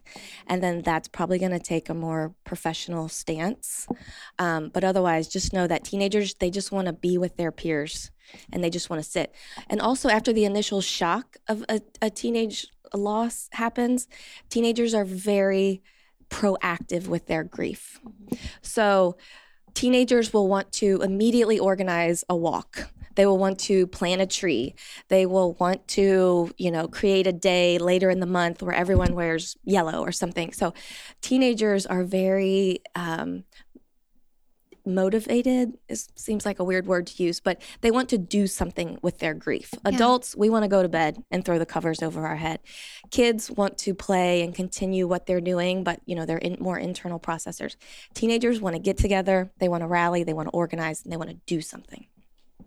And 0.46 0.62
then 0.62 0.82
that's 0.82 1.08
probably 1.08 1.38
going 1.38 1.52
to 1.52 1.60
take 1.60 1.88
a 1.88 1.94
more 1.94 2.34
professional 2.44 3.08
stance. 3.08 3.86
Um, 4.38 4.70
but 4.72 4.84
otherwise, 4.84 5.28
just 5.28 5.52
know 5.52 5.66
that 5.66 5.84
teenagers, 5.84 6.34
they 6.34 6.50
just 6.50 6.72
want 6.72 6.86
to 6.86 6.92
be 6.92 7.18
with 7.18 7.36
their 7.36 7.52
peers 7.52 8.10
and 8.52 8.62
they 8.62 8.70
just 8.70 8.90
want 8.90 9.02
to 9.02 9.08
sit. 9.08 9.34
And 9.68 9.80
also, 9.80 10.08
after 10.08 10.32
the 10.32 10.44
initial 10.44 10.80
shock 10.80 11.36
of 11.48 11.64
a, 11.68 11.80
a 12.02 12.10
teenage 12.10 12.66
loss 12.94 13.48
happens, 13.52 14.08
teenagers 14.48 14.94
are 14.94 15.04
very 15.04 15.82
proactive 16.28 17.06
with 17.06 17.26
their 17.26 17.44
grief. 17.44 18.00
So, 18.62 19.16
teenagers 19.74 20.32
will 20.32 20.48
want 20.48 20.72
to 20.72 21.00
immediately 21.02 21.58
organize 21.58 22.24
a 22.28 22.36
walk. 22.36 22.90
They 23.14 23.26
will 23.26 23.38
want 23.38 23.58
to 23.60 23.86
plant 23.86 24.20
a 24.20 24.26
tree. 24.26 24.74
They 25.08 25.26
will 25.26 25.54
want 25.54 25.86
to, 25.88 26.50
you 26.56 26.70
know, 26.70 26.88
create 26.88 27.26
a 27.26 27.32
day 27.32 27.78
later 27.78 28.10
in 28.10 28.20
the 28.20 28.26
month 28.26 28.62
where 28.62 28.74
everyone 28.74 29.14
wears 29.14 29.56
yellow 29.64 30.02
or 30.02 30.12
something. 30.12 30.52
So, 30.52 30.74
teenagers 31.20 31.86
are 31.86 32.04
very 32.04 32.82
um, 32.94 33.44
motivated. 34.86 35.78
It 35.88 36.06
seems 36.16 36.44
like 36.44 36.58
a 36.58 36.64
weird 36.64 36.86
word 36.86 37.06
to 37.08 37.22
use, 37.22 37.40
but 37.40 37.60
they 37.80 37.90
want 37.90 38.08
to 38.10 38.18
do 38.18 38.46
something 38.46 38.98
with 39.02 39.18
their 39.18 39.34
grief. 39.34 39.72
Yeah. 39.72 39.94
Adults, 39.94 40.36
we 40.36 40.50
want 40.50 40.64
to 40.64 40.68
go 40.68 40.82
to 40.82 40.88
bed 40.88 41.22
and 41.30 41.44
throw 41.44 41.58
the 41.58 41.66
covers 41.66 42.02
over 42.02 42.26
our 42.26 42.36
head. 42.36 42.60
Kids 43.10 43.50
want 43.50 43.78
to 43.78 43.94
play 43.94 44.42
and 44.42 44.54
continue 44.54 45.06
what 45.06 45.26
they're 45.26 45.40
doing, 45.40 45.84
but 45.84 46.00
you 46.06 46.14
know 46.14 46.26
they're 46.26 46.38
in, 46.38 46.56
more 46.60 46.78
internal 46.78 47.20
processors. 47.20 47.76
Teenagers 48.14 48.60
want 48.60 48.76
to 48.76 48.80
get 48.80 48.96
together. 48.96 49.50
They 49.58 49.68
want 49.68 49.82
to 49.82 49.86
rally. 49.86 50.24
They 50.24 50.32
want 50.32 50.48
to 50.48 50.52
organize, 50.52 51.02
and 51.02 51.12
they 51.12 51.16
want 51.16 51.30
to 51.30 51.36
do 51.46 51.60
something. 51.60 52.06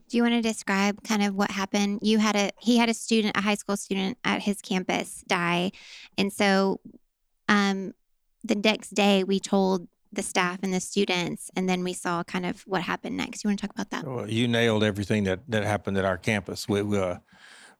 Do 0.10 0.18
you 0.18 0.24
want 0.24 0.36
to 0.36 0.42
describe 0.42 1.04
kind 1.04 1.24
of 1.24 1.36
what 1.36 1.52
happened? 1.52 2.00
You 2.02 2.20
had 2.20 2.36
a 2.36 2.52
he 2.60 2.78
had 2.78 2.90
a 2.90 2.94
student, 2.94 3.38
a 3.38 3.42
high 3.42 3.56
school 3.56 3.78
student 3.78 4.18
at 4.24 4.42
his 4.42 4.62
campus 4.62 5.24
die, 5.28 5.72
and 6.18 6.32
so 6.32 6.80
um, 7.50 7.94
the 8.44 8.56
next 8.56 8.94
day 8.94 9.24
we 9.24 9.40
told 9.40 9.88
the 10.14 10.22
staff 10.22 10.60
and 10.62 10.74
the 10.74 10.80
students, 10.80 11.50
and 11.56 11.68
then 11.68 11.84
we 11.84 11.94
saw 11.94 12.24
kind 12.24 12.46
of 12.46 12.62
what 12.62 12.82
happened 12.82 13.18
next. 13.18 13.44
You 13.44 13.50
want 13.50 13.60
to 13.60 13.68
talk 13.68 13.76
about 13.76 13.90
that? 13.90 14.08
Well, 14.08 14.30
you 14.30 14.48
nailed 14.48 14.84
everything 14.84 15.24
that, 15.24 15.40
that 15.48 15.64
happened 15.64 15.98
at 15.98 16.06
our 16.06 16.18
campus. 16.18 16.70
We, 16.70 16.82
uh, 16.82 17.18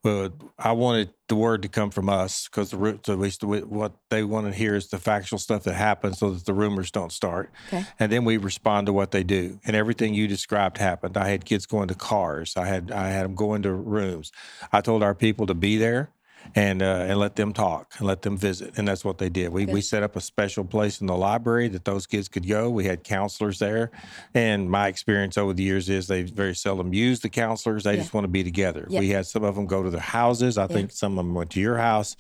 well, 0.04 0.30
I 0.60 0.74
wanted 0.74 1.14
the 1.30 1.36
word 1.36 1.62
to 1.62 1.70
come 1.70 1.90
from 1.90 2.10
us 2.10 2.48
because 2.48 2.72
the 2.72 2.78
root, 2.78 3.08
at 3.08 3.18
least 3.18 3.40
the, 3.40 3.48
what 3.48 3.94
they 4.10 4.24
want 4.24 4.48
to 4.48 4.54
hear 4.54 4.76
is 4.76 4.90
the 4.90 5.00
factual 5.00 5.40
stuff 5.40 5.64
that 5.64 5.74
happened, 5.76 6.18
so 6.18 6.32
that 6.32 6.46
the 6.46 6.54
rumors 6.54 6.92
don't 6.92 7.12
start. 7.12 7.52
Okay. 7.68 7.86
And 8.00 8.12
then 8.12 8.26
we 8.26 8.38
respond 8.38 8.88
to 8.88 8.94
what 8.94 9.12
they 9.12 9.24
do, 9.24 9.60
and 9.66 9.76
everything 9.76 10.14
you 10.14 10.28
described 10.28 10.78
happened. 10.78 11.16
I 11.16 11.30
had 11.30 11.46
kids 11.46 11.66
going 11.66 11.88
to 11.88 11.96
cars. 11.96 12.58
I 12.58 12.66
had 12.66 12.92
I 12.92 13.10
had 13.10 13.24
them 13.24 13.36
going 13.36 13.62
to 13.64 13.74
rooms. 13.74 14.32
I 14.72 14.82
told 14.82 15.04
our 15.04 15.16
people 15.16 15.46
to 15.48 15.54
be 15.54 15.78
there. 15.78 16.10
And 16.56 16.84
uh, 16.84 17.06
and 17.08 17.18
let 17.20 17.36
them 17.36 17.52
talk 17.52 17.94
and 17.98 18.06
let 18.06 18.22
them 18.22 18.38
visit, 18.38 18.78
and 18.78 18.88
that's 18.88 19.04
what 19.04 19.18
they 19.18 19.30
did. 19.30 19.52
We 19.52 19.66
we 19.66 19.82
set 19.82 20.04
up 20.04 20.16
a 20.16 20.22
special 20.22 20.64
place 20.64 21.02
in 21.02 21.08
the 21.08 21.16
library 21.16 21.68
that 21.70 21.84
those 21.86 22.06
kids 22.06 22.28
could 22.28 22.48
go. 22.48 22.70
We 22.70 22.86
had 22.86 23.04
counselors 23.04 23.58
there, 23.58 23.90
and 24.36 24.70
my 24.70 24.88
experience 24.88 25.36
over 25.38 25.54
the 25.54 25.64
years 25.64 25.90
is 25.90 26.06
they 26.08 26.22
very 26.24 26.54
seldom 26.54 26.94
use 26.94 27.22
the 27.22 27.30
counselors. 27.30 27.86
They 27.86 27.94
Yeah. 27.94 28.02
just 28.02 28.14
want 28.14 28.26
to 28.26 28.30
be 28.30 28.44
together. 28.44 28.86
Yeah. 28.88 29.00
We 29.00 29.10
had 29.10 29.26
some 29.26 29.44
of 29.44 29.56
them 29.56 29.66
go 29.66 29.82
to 29.82 29.90
their 29.90 30.00
houses. 30.00 30.58
I 30.60 30.68
think 30.68 30.92
some 30.92 31.14
of 31.18 31.26
them 31.26 31.34
went 31.34 31.50
to 31.52 31.60
your 31.60 31.78
house, 31.78 32.16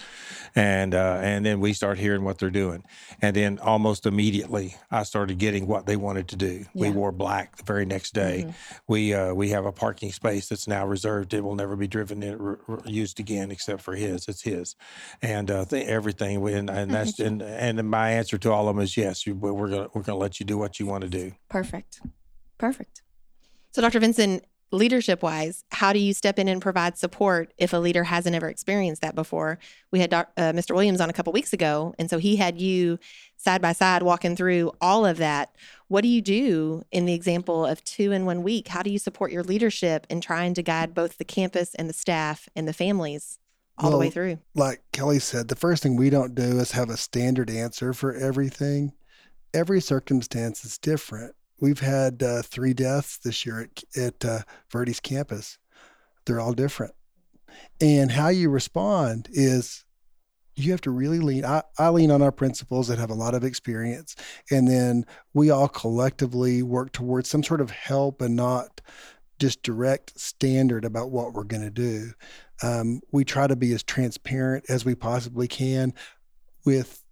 and 0.55 0.95
uh, 0.95 1.19
and 1.21 1.45
then 1.45 1.59
we 1.59 1.73
start 1.73 1.99
hearing 1.99 2.23
what 2.23 2.39
they're 2.39 2.49
doing, 2.49 2.83
and 3.21 3.35
then 3.35 3.59
almost 3.59 4.05
immediately 4.07 4.75
I 4.89 5.03
started 5.03 5.37
getting 5.37 5.67
what 5.67 5.85
they 5.85 5.95
wanted 5.97 6.27
to 6.29 6.35
do. 6.37 6.65
We 6.73 6.81
Yeah. 6.87 6.87
Mm-hmm. 6.89 6.97
wore 6.99 7.11
black 7.11 7.57
the 7.57 7.63
very 7.63 7.85
next 7.85 8.13
day. 8.15 8.53
We 8.87 9.13
uh, 9.13 9.33
we 9.33 9.49
have 9.49 9.65
a 9.65 9.71
parking 9.71 10.11
space 10.11 10.47
that's 10.49 10.67
now 10.67 10.87
reserved. 10.87 11.33
It 11.35 11.41
will 11.43 11.55
never 11.55 11.75
be 11.75 11.87
driven 11.87 12.23
in, 12.23 12.39
r- 12.41 12.59
r- 12.67 12.81
used 12.85 13.19
again 13.19 13.51
except 13.51 13.81
for 13.81 13.95
his. 13.95 14.12
It's 14.13 14.41
his, 14.41 14.75
and 15.21 15.49
uh, 15.49 15.65
th- 15.65 15.87
everything. 15.87 16.47
And, 16.47 16.69
and 16.69 16.91
that's 16.91 17.19
and 17.19 17.41
and 17.41 17.89
my 17.89 18.11
answer 18.11 18.37
to 18.37 18.51
all 18.51 18.69
of 18.69 18.75
them 18.75 18.83
is 18.83 18.95
yes. 18.97 19.25
You, 19.25 19.35
we're 19.35 19.69
gonna 19.69 19.87
we're 19.93 20.03
gonna 20.03 20.17
let 20.17 20.39
you 20.39 20.45
do 20.45 20.57
what 20.57 20.79
you 20.79 20.85
want 20.85 21.03
to 21.03 21.09
do. 21.09 21.33
Perfect. 21.49 22.01
Perfect. 22.57 23.01
So, 23.71 23.81
Dr. 23.81 23.99
Vinson, 23.99 24.41
leadership 24.71 25.21
wise, 25.21 25.63
how 25.71 25.93
do 25.93 25.99
you 25.99 26.13
step 26.13 26.39
in 26.39 26.47
and 26.47 26.61
provide 26.61 26.97
support 26.97 27.53
if 27.57 27.73
a 27.73 27.77
leader 27.77 28.03
hasn't 28.03 28.35
ever 28.35 28.49
experienced 28.49 29.01
that 29.01 29.15
before? 29.15 29.59
We 29.91 29.99
had 29.99 30.09
doc, 30.09 30.31
uh, 30.37 30.51
Mr. 30.51 30.73
Williams 30.73 30.99
on 30.99 31.09
a 31.09 31.13
couple 31.13 31.31
weeks 31.31 31.53
ago, 31.53 31.93
and 31.99 32.09
so 32.09 32.17
he 32.17 32.35
had 32.35 32.59
you 32.59 32.99
side 33.37 33.61
by 33.61 33.73
side 33.73 34.03
walking 34.03 34.35
through 34.35 34.71
all 34.81 35.05
of 35.05 35.17
that. 35.17 35.55
What 35.87 36.01
do 36.01 36.07
you 36.07 36.21
do 36.21 36.83
in 36.91 37.05
the 37.05 37.13
example 37.13 37.65
of 37.65 37.83
two 37.83 38.11
in 38.11 38.25
one 38.25 38.41
week? 38.41 38.67
How 38.67 38.81
do 38.81 38.89
you 38.89 38.99
support 38.99 39.31
your 39.31 39.43
leadership 39.43 40.07
in 40.09 40.21
trying 40.21 40.53
to 40.55 40.63
guide 40.63 40.93
both 40.93 41.17
the 41.17 41.25
campus 41.25 41.75
and 41.75 41.87
the 41.87 41.93
staff 41.93 42.49
and 42.55 42.67
the 42.67 42.73
families 42.73 43.39
all 43.77 43.91
the 43.91 43.97
way 43.97 44.09
through? 44.09 44.39
like 44.55 44.83
Kelly 44.91 45.19
said, 45.19 45.47
the 45.47 45.55
first 45.55 45.83
thing 45.83 45.95
we 45.95 46.09
don't 46.09 46.35
do 46.35 46.59
is 46.59 46.71
have 46.71 46.89
a 46.89 46.97
standard 46.97 47.49
answer 47.49 47.93
for 47.93 48.13
everything. 48.13 48.93
Every 49.53 49.81
circumstance 49.81 50.63
is 50.63 50.77
different. 50.77 51.35
We've 51.59 51.79
had 51.79 52.21
uh, 52.21 52.41
three 52.41 52.73
deaths 52.73 53.17
this 53.17 53.45
year 53.45 53.61
at, 53.61 53.83
at 54.01 54.25
uh, 54.25 54.39
Verdi's 54.71 54.99
campus. 54.99 55.57
They're 56.25 56.39
all 56.39 56.53
different. 56.53 56.93
And 57.79 58.11
how 58.11 58.29
you 58.29 58.49
respond 58.49 59.27
is 59.31 59.85
you 60.55 60.71
have 60.71 60.81
to 60.81 60.91
really 60.91 61.19
lean. 61.19 61.45
I, 61.45 61.63
I 61.77 61.89
lean 61.89 62.11
on 62.11 62.21
our 62.21 62.31
principals 62.31 62.87
that 62.87 62.99
have 62.99 63.09
a 63.09 63.15
lot 63.15 63.33
of 63.33 63.43
experience. 63.43 64.15
And 64.51 64.67
then 64.67 65.05
we 65.33 65.49
all 65.49 65.67
collectively 65.67 66.63
work 66.63 66.91
towards 66.91 67.29
some 67.29 67.43
sort 67.43 67.61
of 67.61 67.71
help 67.71 68.21
and 68.21 68.35
not 68.35 68.81
just 69.39 69.63
direct 69.63 70.19
standard 70.19 70.85
about 70.85 71.11
what 71.11 71.33
we're 71.33 71.43
going 71.43 71.63
to 71.63 71.69
do. 71.69 72.11
Um, 72.61 73.01
we 73.11 73.25
try 73.25 73.47
to 73.47 73.55
be 73.55 73.73
as 73.73 73.83
transparent 73.83 74.65
as 74.69 74.85
we 74.85 74.95
possibly 74.95 75.47
can. 75.47 75.93
With, 76.65 77.03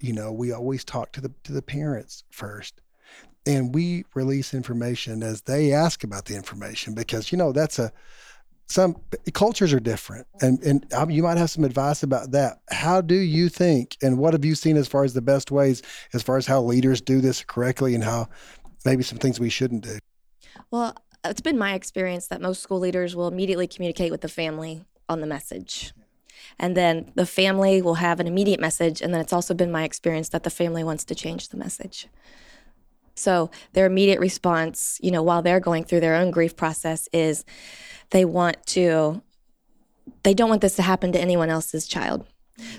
you 0.00 0.12
know, 0.12 0.32
we 0.32 0.52
always 0.52 0.84
talk 0.84 1.12
to 1.12 1.20
the 1.20 1.32
to 1.44 1.52
the 1.52 1.62
parents 1.62 2.22
first, 2.30 2.80
and 3.46 3.74
we 3.74 4.04
release 4.14 4.54
information 4.54 5.22
as 5.22 5.42
they 5.42 5.72
ask 5.72 6.04
about 6.04 6.26
the 6.26 6.36
information 6.36 6.94
because 6.94 7.32
you 7.32 7.38
know 7.38 7.52
that's 7.52 7.78
a 7.78 7.92
some 8.66 8.96
cultures 9.34 9.72
are 9.72 9.80
different 9.80 10.26
and 10.40 10.58
and 10.62 10.92
um, 10.94 11.10
you 11.10 11.22
might 11.22 11.36
have 11.36 11.50
some 11.50 11.64
advice 11.64 12.02
about 12.02 12.30
that 12.30 12.60
how 12.70 13.00
do 13.00 13.14
you 13.14 13.48
think 13.48 13.96
and 14.02 14.16
what 14.16 14.32
have 14.32 14.44
you 14.44 14.54
seen 14.54 14.76
as 14.76 14.88
far 14.88 15.04
as 15.04 15.12
the 15.12 15.20
best 15.20 15.50
ways 15.50 15.82
as 16.14 16.22
far 16.22 16.38
as 16.38 16.46
how 16.46 16.62
leaders 16.62 17.02
do 17.02 17.20
this 17.20 17.44
correctly 17.44 17.94
and 17.94 18.02
how 18.02 18.26
maybe 18.86 19.02
some 19.02 19.18
things 19.18 19.38
we 19.38 19.50
shouldn't 19.50 19.84
do 19.84 19.98
Well, 20.70 20.96
it's 21.24 21.40
been 21.40 21.58
my 21.58 21.74
experience 21.74 22.28
that 22.28 22.40
most 22.40 22.62
school 22.62 22.78
leaders 22.78 23.16
will 23.16 23.28
immediately 23.28 23.66
communicate 23.66 24.10
with 24.10 24.20
the 24.20 24.28
family 24.28 24.84
on 25.08 25.20
the 25.20 25.26
message. 25.26 25.92
And 26.58 26.76
then 26.76 27.12
the 27.14 27.26
family 27.26 27.82
will 27.82 27.94
have 27.94 28.20
an 28.20 28.26
immediate 28.26 28.60
message. 28.60 29.00
And 29.00 29.12
then 29.12 29.20
it's 29.20 29.32
also 29.32 29.54
been 29.54 29.72
my 29.72 29.84
experience 29.84 30.28
that 30.30 30.42
the 30.42 30.50
family 30.50 30.84
wants 30.84 31.04
to 31.04 31.14
change 31.14 31.48
the 31.48 31.56
message. 31.56 32.08
So 33.14 33.50
their 33.72 33.86
immediate 33.86 34.20
response, 34.20 34.98
you 35.02 35.10
know, 35.10 35.22
while 35.22 35.42
they're 35.42 35.60
going 35.60 35.84
through 35.84 36.00
their 36.00 36.16
own 36.16 36.30
grief 36.30 36.56
process 36.56 37.08
is 37.12 37.44
they 38.10 38.24
want 38.24 38.64
to, 38.66 39.22
they 40.22 40.34
don't 40.34 40.50
want 40.50 40.60
this 40.60 40.76
to 40.76 40.82
happen 40.82 41.12
to 41.12 41.20
anyone 41.20 41.48
else's 41.48 41.86
child. 41.86 42.26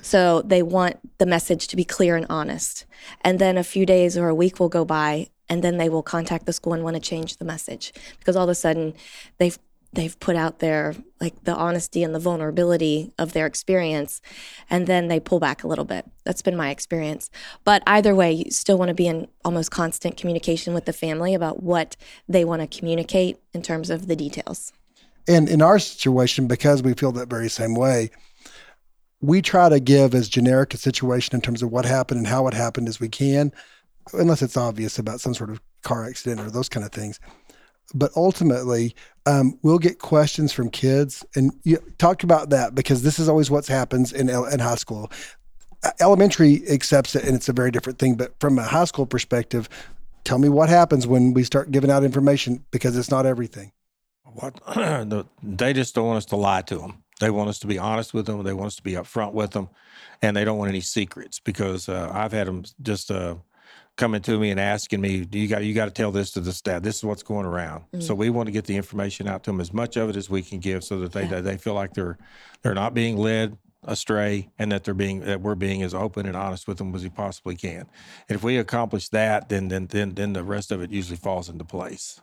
So 0.01 0.41
they 0.41 0.61
want 0.61 0.99
the 1.17 1.25
message 1.25 1.67
to 1.67 1.75
be 1.75 1.83
clear 1.83 2.15
and 2.15 2.25
honest. 2.29 2.85
And 3.21 3.39
then 3.39 3.57
a 3.57 3.63
few 3.63 3.85
days 3.85 4.17
or 4.17 4.29
a 4.29 4.35
week 4.35 4.59
will 4.59 4.69
go 4.69 4.85
by 4.85 5.27
and 5.49 5.63
then 5.63 5.77
they 5.77 5.89
will 5.89 6.03
contact 6.03 6.45
the 6.45 6.53
school 6.53 6.73
and 6.73 6.83
want 6.83 6.95
to 6.95 7.01
change 7.01 7.37
the 7.37 7.45
message. 7.45 7.93
Because 8.19 8.35
all 8.35 8.43
of 8.43 8.49
a 8.49 8.55
sudden 8.55 8.93
they've 9.37 9.57
they've 9.93 10.19
put 10.19 10.35
out 10.35 10.59
their 10.59 10.93
like 11.21 11.43
the 11.45 11.55
honesty 11.55 12.03
and 12.03 12.13
the 12.13 12.19
vulnerability 12.19 13.13
of 13.17 13.33
their 13.33 13.45
experience 13.45 14.21
and 14.69 14.87
then 14.87 15.07
they 15.07 15.19
pull 15.19 15.39
back 15.39 15.63
a 15.63 15.67
little 15.67 15.85
bit. 15.85 16.05
That's 16.25 16.41
been 16.41 16.55
my 16.55 16.69
experience. 16.69 17.29
But 17.63 17.81
either 17.87 18.13
way 18.13 18.31
you 18.33 18.51
still 18.51 18.77
want 18.77 18.89
to 18.89 18.95
be 18.95 19.07
in 19.07 19.27
almost 19.43 19.71
constant 19.71 20.17
communication 20.17 20.73
with 20.73 20.85
the 20.85 20.93
family 20.93 21.33
about 21.33 21.63
what 21.63 21.95
they 22.27 22.43
want 22.43 22.61
to 22.61 22.77
communicate 22.77 23.37
in 23.53 23.61
terms 23.61 23.89
of 23.89 24.07
the 24.07 24.15
details. 24.15 24.73
And 25.27 25.49
in 25.49 25.61
our 25.61 25.79
situation 25.79 26.47
because 26.47 26.83
we 26.83 26.93
feel 26.93 27.11
that 27.13 27.29
very 27.29 27.49
same 27.49 27.73
way 27.73 28.11
we 29.21 29.41
try 29.41 29.69
to 29.69 29.79
give 29.79 30.13
as 30.13 30.29
generic 30.29 30.73
a 30.73 30.77
situation 30.77 31.35
in 31.35 31.41
terms 31.41 31.63
of 31.63 31.71
what 31.71 31.85
happened 31.85 32.19
and 32.19 32.27
how 32.27 32.47
it 32.47 32.53
happened 32.53 32.87
as 32.87 32.99
we 32.99 33.09
can 33.09 33.51
unless 34.13 34.41
it's 34.41 34.57
obvious 34.57 34.99
about 34.99 35.21
some 35.21 35.33
sort 35.33 35.49
of 35.49 35.61
car 35.83 36.05
accident 36.05 36.41
or 36.41 36.49
those 36.49 36.69
kind 36.69 36.85
of 36.85 36.91
things. 36.91 37.19
But 37.93 38.11
ultimately, 38.15 38.95
um, 39.25 39.59
we'll 39.61 39.79
get 39.79 39.99
questions 39.99 40.51
from 40.51 40.69
kids, 40.69 41.23
and 41.35 41.51
you 41.63 41.77
talk 41.97 42.23
about 42.23 42.49
that 42.49 42.73
because 42.73 43.03
this 43.03 43.19
is 43.19 43.29
always 43.29 43.51
what 43.51 43.67
happens 43.67 44.11
in 44.11 44.29
in 44.29 44.59
high 44.59 44.75
school. 44.75 45.11
Elementary 45.99 46.67
accepts 46.67 47.15
it, 47.15 47.23
and 47.23 47.35
it's 47.35 47.47
a 47.47 47.53
very 47.53 47.69
different 47.69 47.99
thing. 47.99 48.15
But 48.15 48.33
from 48.39 48.57
a 48.57 48.63
high 48.63 48.85
school 48.85 49.05
perspective, 49.05 49.69
tell 50.23 50.39
me 50.39 50.49
what 50.49 50.67
happens 50.67 51.05
when 51.05 51.33
we 51.33 51.43
start 51.43 51.69
giving 51.69 51.91
out 51.91 52.03
information 52.03 52.65
because 52.71 52.97
it's 52.97 53.11
not 53.11 53.27
everything. 53.27 53.71
What 54.23 54.59
they 55.43 55.73
just 55.73 55.93
don't 55.93 56.07
want 56.07 56.17
us 56.17 56.25
to 56.25 56.35
lie 56.35 56.63
to 56.63 56.77
them. 56.79 57.03
They 57.21 57.29
want 57.29 57.49
us 57.49 57.59
to 57.59 57.67
be 57.67 57.77
honest 57.77 58.13
with 58.13 58.25
them. 58.25 58.43
They 58.43 58.53
want 58.53 58.67
us 58.67 58.75
to 58.77 58.83
be 58.83 58.93
upfront 58.93 59.33
with 59.33 59.51
them, 59.51 59.69
and 60.23 60.35
they 60.35 60.43
don't 60.43 60.57
want 60.57 60.69
any 60.69 60.81
secrets 60.81 61.39
because 61.39 61.87
uh, 61.87 62.09
I've 62.11 62.31
had 62.31 62.47
them 62.47 62.63
just. 62.81 63.11
Uh, 63.11 63.35
coming 63.97 64.21
to 64.21 64.39
me 64.39 64.51
and 64.51 64.59
asking 64.59 65.01
me, 65.01 65.25
"Do 65.25 65.39
you 65.39 65.47
got 65.47 65.63
you 65.63 65.73
got 65.73 65.85
to 65.85 65.91
tell 65.91 66.11
this 66.11 66.31
to 66.31 66.41
the 66.41 66.53
staff? 66.53 66.81
This 66.81 66.97
is 66.97 67.03
what's 67.03 67.23
going 67.23 67.45
around." 67.45 67.81
Mm-hmm. 67.81 68.01
So 68.01 68.13
we 68.13 68.29
want 68.29 68.47
to 68.47 68.51
get 68.51 68.65
the 68.65 68.75
information 68.75 69.27
out 69.27 69.43
to 69.43 69.51
them 69.51 69.61
as 69.61 69.73
much 69.73 69.97
of 69.97 70.09
it 70.09 70.15
as 70.15 70.29
we 70.29 70.41
can 70.41 70.59
give, 70.59 70.83
so 70.83 70.99
that 70.99 71.11
they 71.11 71.27
yeah. 71.27 71.41
they 71.41 71.57
feel 71.57 71.73
like 71.73 71.93
they're 71.93 72.17
they're 72.61 72.73
not 72.73 72.93
being 72.93 73.17
led 73.17 73.57
astray 73.87 74.49
and 74.57 74.71
that 74.71 74.83
they're 74.83 74.93
being 74.93 75.21
that 75.21 75.41
we're 75.41 75.55
being 75.55 75.83
as 75.83 75.93
open 75.93 76.25
and 76.25 76.35
honest 76.35 76.67
with 76.67 76.77
them 76.77 76.93
as 76.95 77.03
we 77.03 77.09
possibly 77.09 77.55
can. 77.55 77.85
And 78.27 78.35
if 78.35 78.43
we 78.43 78.57
accomplish 78.57 79.09
that, 79.09 79.49
then 79.49 79.67
then 79.69 79.87
then 79.87 80.15
then 80.15 80.33
the 80.33 80.43
rest 80.43 80.71
of 80.71 80.81
it 80.81 80.91
usually 80.91 81.17
falls 81.17 81.49
into 81.49 81.63
place. 81.63 82.21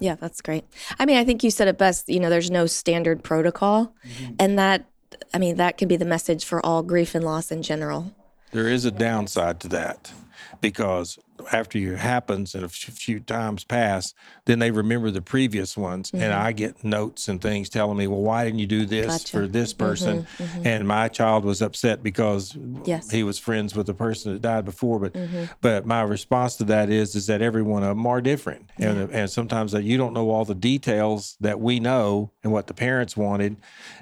Yeah, 0.00 0.14
that's 0.14 0.40
great. 0.40 0.64
I 0.98 1.04
mean, 1.04 1.18
I 1.18 1.24
think 1.24 1.44
you 1.44 1.50
said 1.50 1.68
it 1.68 1.78
best. 1.78 2.08
You 2.08 2.20
know, 2.20 2.30
there's 2.30 2.50
no 2.50 2.66
standard 2.66 3.22
protocol, 3.22 3.94
mm-hmm. 4.06 4.34
and 4.38 4.58
that 4.58 4.86
I 5.34 5.38
mean 5.38 5.56
that 5.56 5.78
can 5.78 5.88
be 5.88 5.96
the 5.96 6.04
message 6.04 6.44
for 6.44 6.64
all 6.64 6.82
grief 6.82 7.14
and 7.14 7.24
loss 7.24 7.50
in 7.50 7.62
general. 7.62 8.14
There 8.52 8.68
is 8.68 8.84
a 8.84 8.90
downside 8.90 9.60
to 9.60 9.68
that 9.68 10.12
because 10.60 11.18
after 11.50 11.78
it 11.78 11.98
happens 11.98 12.54
and 12.54 12.64
a 12.64 12.68
few 12.68 13.20
times 13.20 13.64
pass, 13.64 14.14
then 14.44 14.58
they 14.58 14.70
remember 14.70 15.10
the 15.10 15.22
previous 15.22 15.76
ones. 15.76 16.10
Mm-hmm. 16.10 16.22
And 16.22 16.32
I 16.32 16.52
get 16.52 16.84
notes 16.84 17.28
and 17.28 17.40
things 17.40 17.68
telling 17.68 17.96
me, 17.98 18.06
well, 18.06 18.20
why 18.20 18.44
didn't 18.44 18.60
you 18.60 18.66
do 18.66 18.86
this 18.86 19.06
gotcha. 19.06 19.36
for 19.36 19.46
this 19.46 19.72
mm-hmm, 19.72 19.84
person? 19.84 20.22
Mm-hmm, 20.22 20.42
mm-hmm. 20.44 20.66
And 20.66 20.88
my 20.88 21.08
child 21.08 21.44
was 21.44 21.62
upset 21.62 22.02
because 22.02 22.56
yes. 22.84 23.10
he 23.10 23.22
was 23.22 23.38
friends 23.38 23.74
with 23.74 23.86
the 23.86 23.94
person 23.94 24.32
that 24.32 24.42
died 24.42 24.64
before. 24.64 24.98
But 24.98 25.14
mm-hmm. 25.14 25.44
but 25.60 25.86
my 25.86 26.02
response 26.02 26.56
to 26.56 26.64
that 26.64 26.90
is 26.90 27.14
is 27.14 27.26
that 27.26 27.42
every 27.42 27.62
one 27.62 27.82
of 27.82 27.96
them 27.96 28.06
are 28.06 28.20
different. 28.20 28.70
And, 28.78 29.10
and 29.10 29.30
sometimes 29.30 29.72
that 29.72 29.84
you 29.84 29.96
don't 29.96 30.12
know 30.12 30.30
all 30.30 30.44
the 30.44 30.54
details 30.54 31.36
that 31.40 31.60
we 31.60 31.80
know 31.80 32.30
and 32.42 32.52
what 32.52 32.66
the 32.66 32.74
parents 32.74 33.16
wanted. 33.16 33.56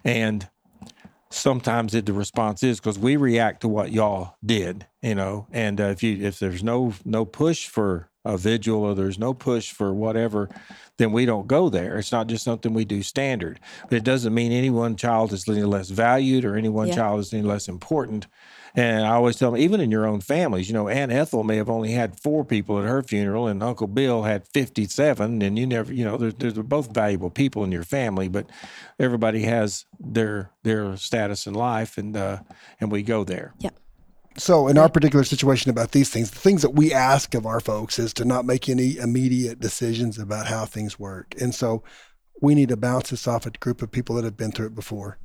And 0.05 0.49
sometimes 1.31 1.95
it, 1.95 2.07
the 2.07 2.13
response 2.13 2.63
is 2.63 2.81
because 2.81 2.99
we 2.99 3.17
react 3.17 3.63
to 3.63 3.69
what 3.69 3.93
y'all 3.93 4.37
did, 4.45 4.87
you 5.03 5.15
know. 5.15 5.47
And 5.53 5.81
uh, 5.81 5.85
if 5.85 6.03
you 6.03 6.25
if 6.25 6.39
there's 6.39 6.63
no 6.63 6.95
no 7.05 7.25
push 7.25 7.67
for 7.69 8.09
a 8.25 8.37
vigil 8.37 8.83
or 8.83 8.95
there's 8.95 9.19
no 9.19 9.33
push 9.33 9.73
for 9.73 9.95
whatever, 9.95 10.49
then 10.99 11.13
we 11.13 11.25
don't 11.25 11.47
go 11.47 11.71
there. 11.71 11.99
It's 11.99 12.13
not 12.13 12.27
just 12.27 12.45
something 12.45 12.75
we 12.75 12.85
do 12.85 13.03
standard. 13.03 13.59
But 13.89 13.97
it 13.97 14.05
doesn't 14.05 14.35
mean 14.35 14.53
any 14.53 14.71
one 14.71 14.97
child 14.97 15.33
is 15.33 15.49
any 15.49 15.63
less 15.63 15.89
valued 15.89 16.45
or 16.45 16.57
any 16.57 16.69
one 16.69 16.89
yeah. 16.89 16.97
child 16.97 17.21
is 17.21 17.33
any 17.33 17.43
less 17.43 17.69
important. 17.69 18.27
And 18.75 19.05
I 19.05 19.15
always 19.15 19.37
tell 19.37 19.51
them, 19.51 19.61
even 19.61 19.81
in 19.81 19.91
your 19.91 20.07
own 20.07 20.21
families, 20.21 20.69
you 20.69 20.75
know, 20.75 20.89
Aunt 20.89 21.11
Ethel 21.11 21.43
may 21.43 21.57
have 21.57 21.71
only 21.71 21.93
had 21.93 22.21
four 22.21 22.45
people 22.45 22.79
at 22.79 22.85
her 22.85 23.03
funeral, 23.03 23.49
and 23.49 23.63
Uncle 23.63 23.89
Bill 23.89 24.23
had 24.23 24.47
57. 24.47 25.43
And 25.43 25.59
you 25.59 25.67
never, 25.67 25.93
you 25.93 26.05
know, 26.05 26.17
they're, 26.17 26.31
they're 26.31 26.63
both 26.63 26.95
valuable 26.95 27.31
people 27.31 27.65
in 27.65 27.73
your 27.73 27.83
family, 27.83 28.29
but 28.29 28.49
everybody 28.99 29.43
has 29.43 29.87
their 29.99 30.51
their 30.63 30.97
status 30.97 31.47
in 31.47 31.55
life, 31.55 31.99
and 31.99 32.17
uh, 32.17 32.41
and 32.81 32.93
we 32.93 33.03
go 33.03 33.25
there. 33.25 33.55
Yeah. 33.59 33.71
So, 34.37 34.69
in 34.69 34.79
our 34.79 34.89
particular 34.89 35.25
situation 35.25 35.71
about 35.71 35.91
these 35.91 36.09
things, 36.09 36.31
the 36.31 36.39
things 36.39 36.63
that 36.63 36.71
we 36.71 36.93
ask 36.93 37.35
of 37.35 37.47
our 37.47 37.61
folks 37.61 37.99
is 37.99 38.15
to 38.15 38.25
not 38.25 38.45
make 38.45 38.69
any 38.69 38.97
immediate 38.97 39.59
decisions 39.59 40.19
about 40.19 40.47
how 40.47 40.67
things 40.67 40.99
work. 40.99 41.35
And 41.41 41.55
so, 41.55 41.83
we 42.41 42.55
need 42.55 42.69
to 42.69 42.77
bounce 42.77 43.11
this 43.11 43.27
off 43.27 43.45
a 43.47 43.51
group 43.51 43.83
of 43.83 43.91
people 43.91 44.15
that 44.17 44.25
have 44.25 44.37
been 44.37 44.53
through 44.53 44.69
it 44.69 44.75
before 44.75 45.19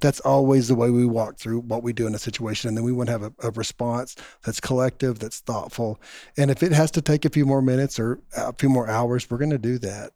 that's 0.00 0.20
always 0.20 0.68
the 0.68 0.74
way 0.74 0.90
we 0.90 1.06
walk 1.06 1.38
through 1.38 1.60
what 1.60 1.82
we 1.82 1.92
do 1.92 2.06
in 2.06 2.14
a 2.14 2.18
situation. 2.18 2.68
And 2.68 2.76
then 2.76 2.84
we 2.84 2.92
want 2.92 3.08
to 3.08 3.12
have 3.12 3.22
a, 3.22 3.32
a, 3.42 3.50
response 3.50 4.16
that's 4.44 4.60
collective, 4.60 5.18
that's 5.18 5.40
thoughtful. 5.40 6.00
And 6.36 6.50
if 6.50 6.62
it 6.62 6.72
has 6.72 6.90
to 6.92 7.02
take 7.02 7.24
a 7.24 7.30
few 7.30 7.46
more 7.46 7.62
minutes 7.62 7.98
or 7.98 8.20
a 8.36 8.52
few 8.52 8.68
more 8.68 8.88
hours, 8.88 9.28
we're 9.30 9.38
going 9.38 9.50
to 9.50 9.58
do 9.58 9.78
that. 9.78 10.12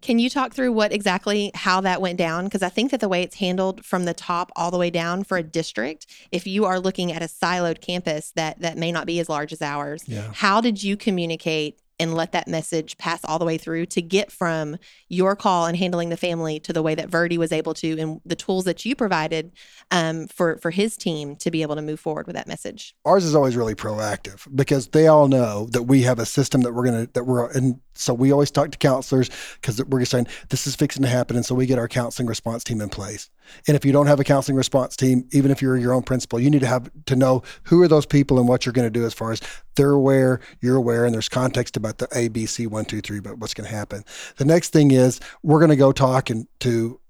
Can 0.00 0.18
you 0.18 0.30
talk 0.30 0.54
through 0.54 0.72
what 0.72 0.92
exactly 0.92 1.50
how 1.54 1.80
that 1.82 2.00
went 2.00 2.18
down? 2.18 2.44
Because 2.44 2.62
I 2.62 2.68
think 2.68 2.90
that 2.90 3.00
the 3.00 3.08
way 3.08 3.22
it's 3.22 3.36
handled 3.36 3.84
from 3.84 4.04
the 4.04 4.14
top 4.14 4.50
all 4.56 4.70
the 4.70 4.78
way 4.78 4.90
down 4.90 5.24
for 5.24 5.36
a 5.36 5.42
district, 5.42 6.06
if 6.32 6.46
you 6.46 6.64
are 6.64 6.80
looking 6.80 7.12
at 7.12 7.22
a 7.22 7.26
siloed 7.26 7.80
campus 7.80 8.32
that 8.36 8.60
that 8.60 8.78
may 8.78 8.92
not 8.92 9.06
be 9.06 9.20
as 9.20 9.28
large 9.28 9.52
as 9.52 9.62
ours, 9.62 10.04
yeah. 10.06 10.30
how 10.32 10.60
did 10.60 10.82
you 10.82 10.96
communicate 10.96 11.78
and 12.00 12.14
let 12.14 12.32
that 12.32 12.48
message 12.48 12.96
pass 12.98 13.20
all 13.24 13.38
the 13.38 13.44
way 13.44 13.58
through 13.58 13.86
to 13.86 14.02
get 14.02 14.32
from 14.32 14.76
your 15.08 15.36
call 15.36 15.66
and 15.66 15.76
handling 15.76 16.08
the 16.08 16.16
family 16.16 16.58
to 16.60 16.72
the 16.72 16.82
way 16.82 16.94
that 16.94 17.10
Verdi 17.10 17.38
was 17.38 17.52
able 17.52 17.74
to 17.74 17.98
and 17.98 18.20
the 18.24 18.34
tools 18.34 18.64
that 18.64 18.84
you 18.84 18.96
provided 18.96 19.52
um, 19.90 20.26
for 20.26 20.56
for 20.58 20.70
his 20.70 20.96
team 20.96 21.36
to 21.36 21.50
be 21.50 21.62
able 21.62 21.76
to 21.76 21.82
move 21.82 22.00
forward 22.00 22.26
with 22.26 22.34
that 22.34 22.48
message. 22.48 22.94
Ours 23.04 23.24
is 23.24 23.34
always 23.34 23.54
really 23.54 23.74
proactive 23.74 24.48
because 24.56 24.88
they 24.88 25.06
all 25.06 25.28
know 25.28 25.66
that 25.66 25.82
we 25.82 26.02
have 26.02 26.18
a 26.18 26.26
system 26.26 26.62
that 26.62 26.72
we're 26.72 26.86
gonna 26.86 27.08
that 27.12 27.24
we're 27.24 27.50
and 27.52 27.80
so 27.94 28.14
we 28.14 28.32
always 28.32 28.50
talk 28.50 28.70
to 28.70 28.78
counselors 28.78 29.30
because 29.60 29.84
we're 29.84 30.04
saying 30.06 30.26
this 30.48 30.66
is 30.66 30.74
fixing 30.74 31.02
to 31.02 31.08
happen, 31.08 31.36
and 31.36 31.44
so 31.44 31.54
we 31.54 31.66
get 31.66 31.78
our 31.78 31.88
counseling 31.88 32.26
response 32.26 32.64
team 32.64 32.80
in 32.80 32.88
place. 32.88 33.28
And 33.66 33.76
if 33.76 33.84
you 33.84 33.92
don't 33.92 34.06
have 34.06 34.20
a 34.20 34.24
counseling 34.24 34.56
response 34.56 34.96
team, 34.96 35.28
even 35.32 35.50
if 35.50 35.60
you're 35.62 35.76
your 35.76 35.92
own 35.92 36.02
principal, 36.02 36.40
you 36.40 36.50
need 36.50 36.60
to 36.60 36.66
have 36.66 36.90
to 37.06 37.16
know 37.16 37.42
who 37.64 37.82
are 37.82 37.88
those 37.88 38.06
people 38.06 38.38
and 38.38 38.48
what 38.48 38.64
you're 38.64 38.72
going 38.72 38.86
to 38.86 38.90
do 38.90 39.04
as 39.04 39.14
far 39.14 39.32
as 39.32 39.40
they're 39.76 39.92
aware, 39.92 40.40
you're 40.60 40.76
aware, 40.76 41.04
and 41.04 41.14
there's 41.14 41.28
context 41.28 41.76
about 41.76 41.98
the 41.98 42.08
A, 42.14 42.28
B, 42.28 42.46
C, 42.46 42.66
one, 42.66 42.84
two, 42.84 43.00
three, 43.00 43.20
but 43.20 43.38
what's 43.38 43.54
going 43.54 43.68
to 43.68 43.74
happen. 43.74 44.04
The 44.36 44.44
next 44.44 44.70
thing 44.70 44.90
is 44.90 45.20
we're 45.42 45.60
going 45.60 45.70
to 45.70 45.76
go 45.76 45.92
talk 45.92 46.30
and 46.30 46.46
to 46.60 47.00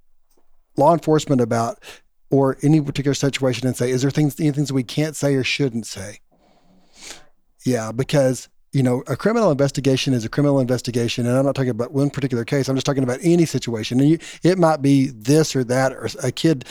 law 0.76 0.92
enforcement 0.92 1.40
about 1.40 1.82
or 2.30 2.56
any 2.62 2.80
particular 2.80 3.14
situation 3.14 3.66
and 3.66 3.76
say, 3.76 3.90
is 3.90 4.02
there 4.02 4.10
things, 4.10 4.38
any 4.38 4.52
things 4.52 4.72
we 4.72 4.84
can't 4.84 5.16
say 5.16 5.34
or 5.34 5.44
shouldn't 5.44 5.86
say? 5.86 6.20
Yeah, 7.64 7.92
because 7.92 8.48
you 8.72 8.82
know, 8.82 9.02
a 9.08 9.16
criminal 9.16 9.50
investigation 9.50 10.14
is 10.14 10.24
a 10.24 10.28
criminal 10.28 10.60
investigation, 10.60 11.26
and 11.26 11.36
I'm 11.36 11.44
not 11.44 11.54
talking 11.54 11.70
about 11.70 11.92
one 11.92 12.10
particular 12.10 12.44
case. 12.44 12.68
I'm 12.68 12.76
just 12.76 12.86
talking 12.86 13.02
about 13.02 13.18
any 13.22 13.44
situation, 13.44 14.00
and 14.00 14.08
you, 14.08 14.18
it 14.42 14.58
might 14.58 14.80
be 14.80 15.06
this 15.08 15.56
or 15.56 15.64
that, 15.64 15.92
or 15.92 16.08
a 16.22 16.30
kid, 16.30 16.64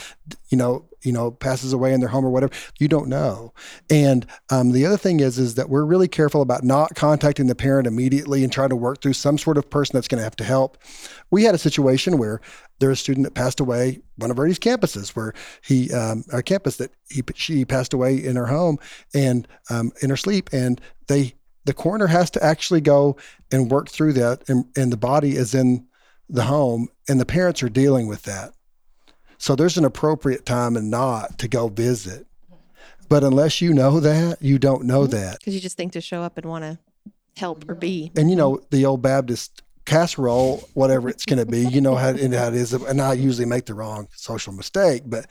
you 0.48 0.56
know, 0.56 0.86
you 1.02 1.12
know 1.12 1.30
passes 1.30 1.72
away 1.72 1.92
in 1.92 2.00
their 2.00 2.08
home 2.08 2.24
or 2.24 2.30
whatever. 2.30 2.52
You 2.78 2.88
don't 2.88 3.08
know. 3.08 3.52
And 3.88 4.26
um, 4.50 4.72
the 4.72 4.86
other 4.86 4.96
thing 4.96 5.20
is 5.20 5.38
is 5.38 5.54
that 5.54 5.68
we're 5.68 5.84
really 5.84 6.08
careful 6.08 6.42
about 6.42 6.64
not 6.64 6.94
contacting 6.94 7.46
the 7.46 7.54
parent 7.54 7.86
immediately 7.86 8.44
and 8.44 8.52
trying 8.52 8.70
to 8.70 8.76
work 8.76 9.02
through 9.02 9.14
some 9.14 9.38
sort 9.38 9.58
of 9.58 9.68
person 9.68 9.96
that's 9.96 10.08
going 10.08 10.18
to 10.18 10.24
have 10.24 10.36
to 10.36 10.44
help. 10.44 10.78
We 11.30 11.44
had 11.44 11.54
a 11.54 11.58
situation 11.58 12.18
where 12.18 12.40
there's 12.78 12.98
a 12.98 13.02
student 13.02 13.24
that 13.24 13.34
passed 13.34 13.60
away 13.60 14.00
one 14.16 14.30
of 14.30 14.38
our 14.38 14.46
East 14.46 14.62
campuses 14.62 15.10
where 15.10 15.34
he 15.62 15.92
um, 15.92 16.24
our 16.32 16.42
campus 16.42 16.76
that 16.76 16.92
he 17.08 17.22
she 17.34 17.64
passed 17.64 17.92
away 17.92 18.16
in 18.16 18.36
her 18.36 18.46
home 18.46 18.78
and 19.14 19.46
um, 19.68 19.92
in 20.02 20.10
her 20.10 20.16
sleep 20.16 20.50
and 20.52 20.80
they 21.08 21.34
the 21.70 21.74
coroner 21.74 22.08
has 22.08 22.32
to 22.32 22.44
actually 22.44 22.80
go 22.80 23.16
and 23.52 23.70
work 23.70 23.88
through 23.88 24.12
that 24.14 24.42
and, 24.48 24.64
and 24.76 24.92
the 24.92 24.96
body 24.96 25.36
is 25.36 25.54
in 25.54 25.86
the 26.28 26.42
home 26.42 26.88
and 27.08 27.20
the 27.20 27.24
parents 27.24 27.62
are 27.62 27.68
dealing 27.68 28.08
with 28.08 28.24
that. 28.24 28.52
So 29.38 29.54
there's 29.54 29.78
an 29.78 29.84
appropriate 29.84 30.44
time 30.44 30.76
and 30.76 30.90
not 30.90 31.38
to 31.38 31.46
go 31.46 31.68
visit. 31.68 32.26
But 33.08 33.22
unless 33.22 33.60
you 33.60 33.72
know 33.72 34.00
that 34.00 34.42
you 34.42 34.58
don't 34.58 34.82
know 34.82 35.02
mm-hmm. 35.02 35.12
that. 35.12 35.38
Because 35.38 35.54
you 35.54 35.60
just 35.60 35.76
think 35.76 35.92
to 35.92 36.00
show 36.00 36.22
up 36.22 36.36
and 36.38 36.46
want 36.46 36.64
to 36.64 36.78
help 37.36 37.64
or 37.68 37.76
be. 37.76 38.10
and 38.16 38.28
you 38.28 38.34
know 38.34 38.60
the 38.70 38.84
old 38.84 39.00
baptist 39.00 39.62
casserole 39.86 40.68
whatever 40.74 41.08
it's 41.08 41.24
going 41.24 41.38
to 41.38 41.46
be 41.46 41.66
you 41.66 41.80
know 41.80 41.94
how, 41.94 42.08
how 42.08 42.48
it 42.48 42.54
is 42.54 42.72
and 42.74 43.00
i 43.00 43.12
usually 43.12 43.46
make 43.46 43.64
the 43.64 43.72
wrong 43.72 44.08
social 44.14 44.52
mistake 44.52 45.02
but 45.06 45.26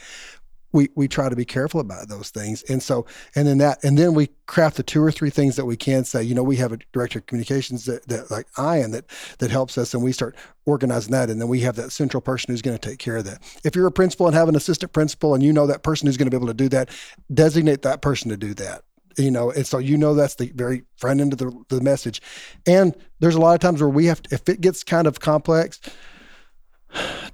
we 0.72 0.90
we 0.96 1.08
try 1.08 1.30
to 1.30 1.36
be 1.36 1.46
careful 1.46 1.80
about 1.80 2.08
those 2.08 2.30
things. 2.30 2.64
And 2.64 2.82
so 2.82 3.06
and 3.36 3.48
then 3.48 3.58
that 3.60 3.84
and 3.84 3.98
then 3.98 4.14
we 4.14 4.30
craft 4.46 4.78
the 4.78 4.84
two 4.84 5.04
or 5.04 5.12
three 5.12 5.30
things 5.30 5.56
that 5.56 5.66
we 5.66 5.78
can 5.78 6.04
say 6.04 6.24
you 6.24 6.36
know 6.36 6.44
we 6.44 6.58
have 6.58 6.72
a 6.72 6.78
director 6.92 7.20
of 7.20 7.26
communications 7.26 7.86
that, 7.86 8.08
that 8.08 8.32
like 8.32 8.48
ian 8.58 8.92
that 8.92 9.06
that 9.40 9.52
helps 9.52 9.78
us 9.78 9.94
and 9.94 10.04
we 10.04 10.12
start 10.12 10.36
organizing 10.66 11.12
that. 11.12 11.30
And 11.30 11.42
then 11.42 11.48
we 11.48 11.62
have 11.62 11.76
that 11.78 11.92
central 11.92 12.22
person 12.22 12.54
who's 12.54 12.62
going 12.62 12.78
to 12.78 12.90
take 12.90 13.00
care 13.00 13.18
of 13.18 13.26
that. 13.26 13.42
If 13.64 13.76
you're 13.76 13.88
a 13.88 13.92
principal 13.92 14.28
and 14.28 14.36
have 14.36 14.50
an 14.50 14.56
assistant 14.56 14.94
principal 14.94 15.34
and 15.34 15.44
you 15.44 15.54
know 15.54 15.68
that 15.68 15.84
person 15.84 16.08
who's 16.08 16.18
going 16.18 16.30
to 16.30 16.32
be 16.32 16.38
able 16.38 16.48
to 16.48 16.54
do 16.54 16.70
that 16.70 16.90
designate 17.34 17.82
that 17.84 18.02
person 18.02 18.30
to 18.30 18.38
do 18.38 18.54
that 18.56 18.84
you 19.18 19.32
know? 19.32 19.52
And 19.52 19.68
so 19.68 19.78
you 19.78 19.98
know 19.98 20.14
that's 20.14 20.36
the 20.36 20.52
very 20.56 20.84
front 20.98 21.20
end 21.20 21.34
of 21.34 21.40
the, 21.40 21.52
the 21.70 21.82
message. 21.82 22.22
And 22.66 22.96
there's 23.20 23.36
a 23.36 23.40
lot 23.40 23.54
of 23.54 23.60
times 23.60 23.82
where 23.82 23.90
we 23.90 24.06
have 24.06 24.22
to, 24.24 24.36
if 24.36 24.48
it 24.48 24.62
gets 24.62 24.84
kind 24.84 25.08
of 25.08 25.20
complex 25.20 25.80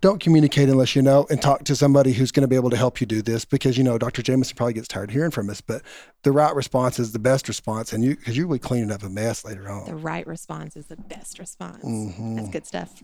don't 0.02 0.20
communicate 0.20 0.70
unless 0.70 0.96
you 0.96 1.02
know 1.02 1.26
and 1.30 1.42
talk 1.42 1.64
to 1.64 1.76
somebody 1.76 2.14
who's 2.14 2.32
going 2.32 2.42
to 2.42 2.48
be 2.48 2.56
able 2.56 2.70
to 2.70 2.78
help 2.78 3.00
you 3.00 3.08
do 3.08 3.22
this 3.22 3.46
because 3.46 3.78
you 3.78 3.84
know 3.84 3.98
dr 3.98 4.22
jameson 4.22 4.56
probably 4.56 4.74
gets 4.74 4.88
tired 4.88 5.10
of 5.10 5.14
hearing 5.14 5.32
from 5.32 5.50
us 5.50 5.62
but 5.62 5.82
the 6.24 6.32
right 6.32 6.54
response 6.56 7.00
is 7.00 7.12
the 7.12 7.20
best 7.20 7.48
response 7.48 7.94
and 7.94 8.04
you 8.04 8.16
because 8.16 8.36
you're 8.38 8.48
really 8.48 8.60
cleaning 8.60 8.92
up 8.92 9.04
a 9.04 9.10
mess 9.10 9.46
later 9.46 9.70
on. 9.70 9.86
The 9.86 9.96
right 9.96 10.26
response 10.26 10.76
is 10.76 10.88
the 10.88 10.96
best 10.96 11.40
response. 11.40 11.84
Mhm. 11.86 12.36
That's 12.36 12.50
good 12.50 12.66
stuff. 12.66 13.04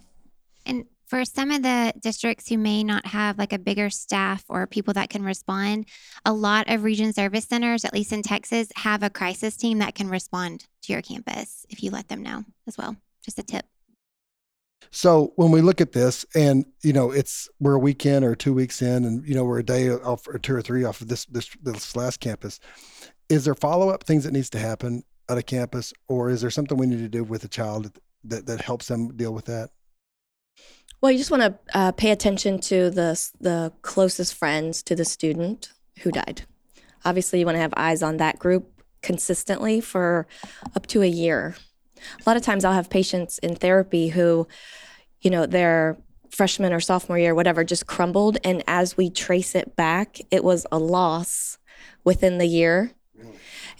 And 0.65 0.85
for 1.05 1.25
some 1.25 1.51
of 1.51 1.61
the 1.61 1.93
districts 1.99 2.49
who 2.49 2.57
may 2.57 2.83
not 2.83 3.05
have 3.07 3.37
like 3.37 3.53
a 3.53 3.59
bigger 3.59 3.89
staff 3.89 4.43
or 4.47 4.65
people 4.65 4.93
that 4.93 5.09
can 5.09 5.23
respond, 5.23 5.87
a 6.25 6.33
lot 6.33 6.69
of 6.69 6.83
region 6.83 7.13
service 7.13 7.45
centers, 7.45 7.83
at 7.85 7.93
least 7.93 8.11
in 8.13 8.23
Texas, 8.23 8.69
have 8.77 9.03
a 9.03 9.09
crisis 9.09 9.55
team 9.57 9.79
that 9.79 9.93
can 9.93 10.07
respond 10.09 10.65
to 10.83 10.93
your 10.93 11.01
campus 11.01 11.65
if 11.69 11.83
you 11.83 11.91
let 11.91 12.07
them 12.07 12.23
know 12.23 12.45
as 12.67 12.77
well. 12.77 12.95
Just 13.23 13.39
a 13.39 13.43
tip. 13.43 13.65
So 14.89 15.33
when 15.35 15.51
we 15.51 15.61
look 15.61 15.79
at 15.79 15.91
this 15.91 16.25
and 16.35 16.65
you 16.81 16.93
know 16.93 17.11
it's 17.11 17.47
we're 17.59 17.75
a 17.75 17.79
weekend 17.79 18.25
or 18.25 18.35
two 18.35 18.53
weeks 18.53 18.81
in 18.81 19.05
and 19.05 19.27
you 19.27 19.35
know 19.35 19.43
we're 19.43 19.59
a 19.59 19.63
day 19.63 19.89
off 19.89 20.27
or 20.27 20.39
two 20.39 20.55
or 20.55 20.61
three 20.61 20.83
off 20.83 21.01
of 21.01 21.07
this 21.07 21.25
this, 21.25 21.49
this 21.61 21.95
last 21.95 22.19
campus 22.19 22.59
is 23.29 23.45
there 23.45 23.55
follow-up 23.55 24.03
things 24.03 24.23
that 24.23 24.33
needs 24.33 24.49
to 24.49 24.59
happen 24.59 25.03
at 25.29 25.37
a 25.37 25.43
campus 25.43 25.93
or 26.07 26.29
is 26.29 26.41
there 26.41 26.49
something 26.49 26.77
we 26.77 26.87
need 26.87 26.99
to 26.99 27.07
do 27.07 27.23
with 27.23 27.43
a 27.43 27.47
child 27.47 27.91
that, 28.23 28.45
that 28.45 28.61
helps 28.61 28.87
them 28.87 29.15
deal 29.15 29.33
with 29.33 29.45
that 29.45 29.69
Well, 31.01 31.11
you 31.11 31.17
just 31.17 31.31
want 31.31 31.43
to 31.43 31.77
uh, 31.77 31.91
pay 31.93 32.11
attention 32.11 32.59
to 32.61 32.89
the 32.89 33.29
the 33.39 33.71
closest 33.81 34.33
friends 34.35 34.83
to 34.83 34.95
the 34.95 35.05
student 35.05 35.71
who 35.99 36.11
died. 36.11 36.43
Obviously, 37.03 37.39
you 37.39 37.45
want 37.45 37.55
to 37.55 37.61
have 37.61 37.73
eyes 37.75 38.03
on 38.03 38.17
that 38.17 38.37
group 38.37 38.83
consistently 39.01 39.81
for 39.81 40.27
up 40.75 40.85
to 40.87 41.01
a 41.01 41.07
year. 41.07 41.55
A 42.19 42.29
lot 42.29 42.37
of 42.37 42.43
times, 42.43 42.65
I'll 42.65 42.73
have 42.73 42.89
patients 42.89 43.37
in 43.39 43.55
therapy 43.55 44.09
who, 44.09 44.47
you 45.21 45.29
know, 45.29 45.45
their 45.45 45.97
freshman 46.29 46.73
or 46.73 46.79
sophomore 46.79 47.19
year, 47.19 47.35
whatever, 47.35 47.63
just 47.63 47.87
crumbled, 47.87 48.37
and 48.43 48.63
as 48.67 48.97
we 48.97 49.09
trace 49.09 49.55
it 49.55 49.75
back, 49.75 50.17
it 50.31 50.43
was 50.43 50.65
a 50.71 50.79
loss 50.79 51.57
within 52.03 52.37
the 52.37 52.45
year. 52.45 52.91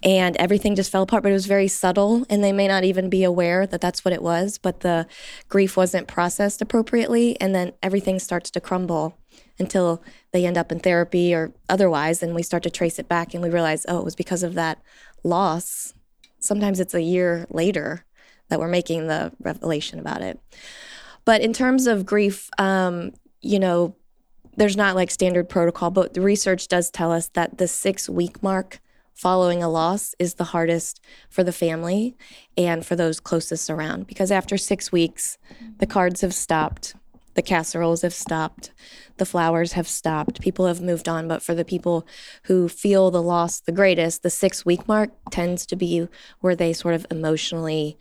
And 0.03 0.35
everything 0.37 0.75
just 0.75 0.91
fell 0.91 1.03
apart, 1.03 1.21
but 1.21 1.29
it 1.29 1.33
was 1.33 1.45
very 1.45 1.67
subtle, 1.67 2.25
and 2.27 2.43
they 2.43 2.51
may 2.51 2.67
not 2.67 2.83
even 2.83 3.09
be 3.09 3.23
aware 3.23 3.67
that 3.67 3.81
that's 3.81 4.03
what 4.03 4.13
it 4.13 4.23
was. 4.23 4.57
But 4.57 4.79
the 4.79 5.05
grief 5.47 5.77
wasn't 5.77 6.07
processed 6.07 6.61
appropriately. 6.61 7.39
And 7.39 7.53
then 7.53 7.73
everything 7.83 8.17
starts 8.17 8.49
to 8.51 8.61
crumble 8.61 9.17
until 9.59 10.03
they 10.31 10.45
end 10.45 10.57
up 10.57 10.71
in 10.71 10.79
therapy 10.79 11.35
or 11.35 11.53
otherwise. 11.69 12.23
And 12.23 12.33
we 12.33 12.41
start 12.41 12.63
to 12.63 12.71
trace 12.71 12.97
it 12.97 13.07
back 13.07 13.33
and 13.33 13.43
we 13.43 13.49
realize 13.49 13.85
oh 13.87 13.99
it 13.99 14.05
was 14.05 14.15
because 14.15 14.43
of 14.43 14.55
that 14.55 14.81
loss. 15.23 15.93
Sometimes 16.39 16.79
it's 16.79 16.95
a 16.95 17.01
year 17.01 17.45
later 17.49 18.05
that 18.51 18.59
we're 18.59 18.67
making 18.67 19.07
the 19.07 19.31
revelation 19.39 19.97
about 19.97 20.21
it. 20.21 20.39
But 21.25 21.41
in 21.41 21.53
terms 21.53 21.87
of 21.87 22.05
grief 22.05 22.49
um, 22.59 23.13
you 23.41 23.59
know 23.59 23.95
there's 24.57 24.77
not 24.77 24.95
like 24.95 25.09
standard 25.09 25.49
protocol 25.49 25.89
but 25.89 26.13
the 26.13 26.21
research 26.21 26.67
does 26.67 26.91
tell 26.91 27.11
us 27.11 27.27
that 27.29 27.57
the 27.57 27.67
six 27.67 28.07
week 28.07 28.43
mark 28.43 28.79
following 29.13 29.61
a 29.61 29.69
loss 29.69 30.15
is 30.19 30.35
the 30.35 30.45
hardest 30.45 31.01
for 31.29 31.43
the 31.43 31.51
family 31.51 32.15
and 32.57 32.85
for 32.85 32.95
those 32.95 33.19
closest 33.19 33.69
around 33.69 34.07
because 34.07 34.31
after 34.31 34.57
six 34.57 34.91
weeks 34.91 35.37
the 35.79 35.87
cards 35.87 36.21
have 36.21 36.33
stopped 36.33 36.95
the 37.33 37.41
casseroles 37.41 38.01
have 38.01 38.13
stopped 38.13 38.71
the 39.17 39.25
flowers 39.25 39.73
have 39.73 39.87
stopped 39.87 40.41
people 40.41 40.65
have 40.65 40.81
moved 40.81 41.07
on. 41.07 41.27
But 41.27 41.41
for 41.41 41.53
the 41.53 41.63
people 41.63 42.05
who 42.43 42.67
feel 42.67 43.11
the 43.11 43.21
loss 43.21 43.59
the 43.59 43.71
greatest 43.71 44.23
the 44.23 44.29
six 44.29 44.65
week 44.65 44.87
mark 44.87 45.11
tends 45.29 45.65
to 45.67 45.75
be 45.75 46.07
where 46.39 46.55
they 46.55 46.73
sort 46.73 46.95
of 46.95 47.05
emotionally 47.09 47.97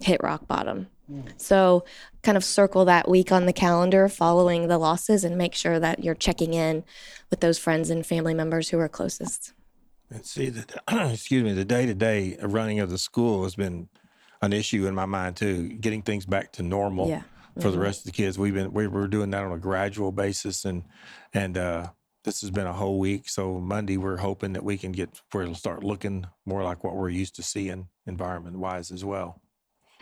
hit 0.00 0.20
rock 0.22 0.46
bottom 0.46 0.88
so 1.36 1.84
kind 2.22 2.34
of 2.36 2.42
circle 2.42 2.86
that 2.86 3.08
week 3.10 3.30
on 3.30 3.44
the 3.44 3.52
calendar 3.52 4.08
following 4.08 4.68
the 4.68 4.78
losses 4.78 5.22
and 5.22 5.36
make 5.36 5.54
sure 5.54 5.78
that 5.78 6.02
you're 6.02 6.14
checking 6.14 6.54
in 6.54 6.82
with 7.28 7.40
those 7.40 7.58
friends 7.58 7.90
and 7.90 8.06
family 8.06 8.32
members 8.32 8.70
who 8.70 8.78
are 8.78 8.88
closest 8.88 9.52
And 10.10 10.24
see 10.24 10.48
the 10.48 10.64
excuse 11.12 11.44
me, 11.44 11.52
the 11.52 11.64
day 11.64 11.84
to 11.84 11.94
day 11.94 12.38
running 12.40 12.80
of 12.80 12.88
the 12.88 12.96
school 12.96 13.42
has 13.44 13.54
been 13.54 13.88
an 14.40 14.52
issue 14.54 14.86
in 14.86 14.94
my 14.94 15.04
mind 15.06 15.36
too. 15.36 15.68
Getting 15.74 16.00
things 16.02 16.24
back 16.26 16.52
to 16.52 16.62
normal 16.62 17.08
Yeah. 17.08 17.22
for 17.60 17.70
the 17.70 17.78
rest 17.78 18.00
of 18.00 18.06
the 18.06 18.12
kids. 18.12 18.38
We've 18.38 18.54
been 18.54 18.72
we 18.72 18.86
were 18.86 19.06
doing 19.08 19.30
that 19.30 19.44
on 19.44 19.52
a 19.52 19.58
gradual 19.58 20.10
basis, 20.12 20.64
and 20.64 20.84
and 21.32 21.56
uh, 21.58 21.88
this 22.24 22.40
has 22.42 22.50
been 22.50 22.66
a 22.66 22.72
whole 22.72 22.98
week. 22.98 23.28
So 23.28 23.60
Monday 23.60 23.96
we're 23.96 24.18
hoping 24.18 24.52
that 24.54 24.64
we 24.64 24.76
can 24.78 24.92
get 24.92 25.20
where 25.32 25.42
it'll 25.44 25.54
start 25.54 25.82
looking 25.84 26.26
more 26.46 26.62
like 26.62 26.82
what 26.84 26.94
we're 26.96 27.10
used 27.10 27.36
to 27.36 27.42
seeing 27.42 27.88
environment 28.06 28.58
wise 28.58 28.90
as 28.90 29.04
well. 29.04 29.40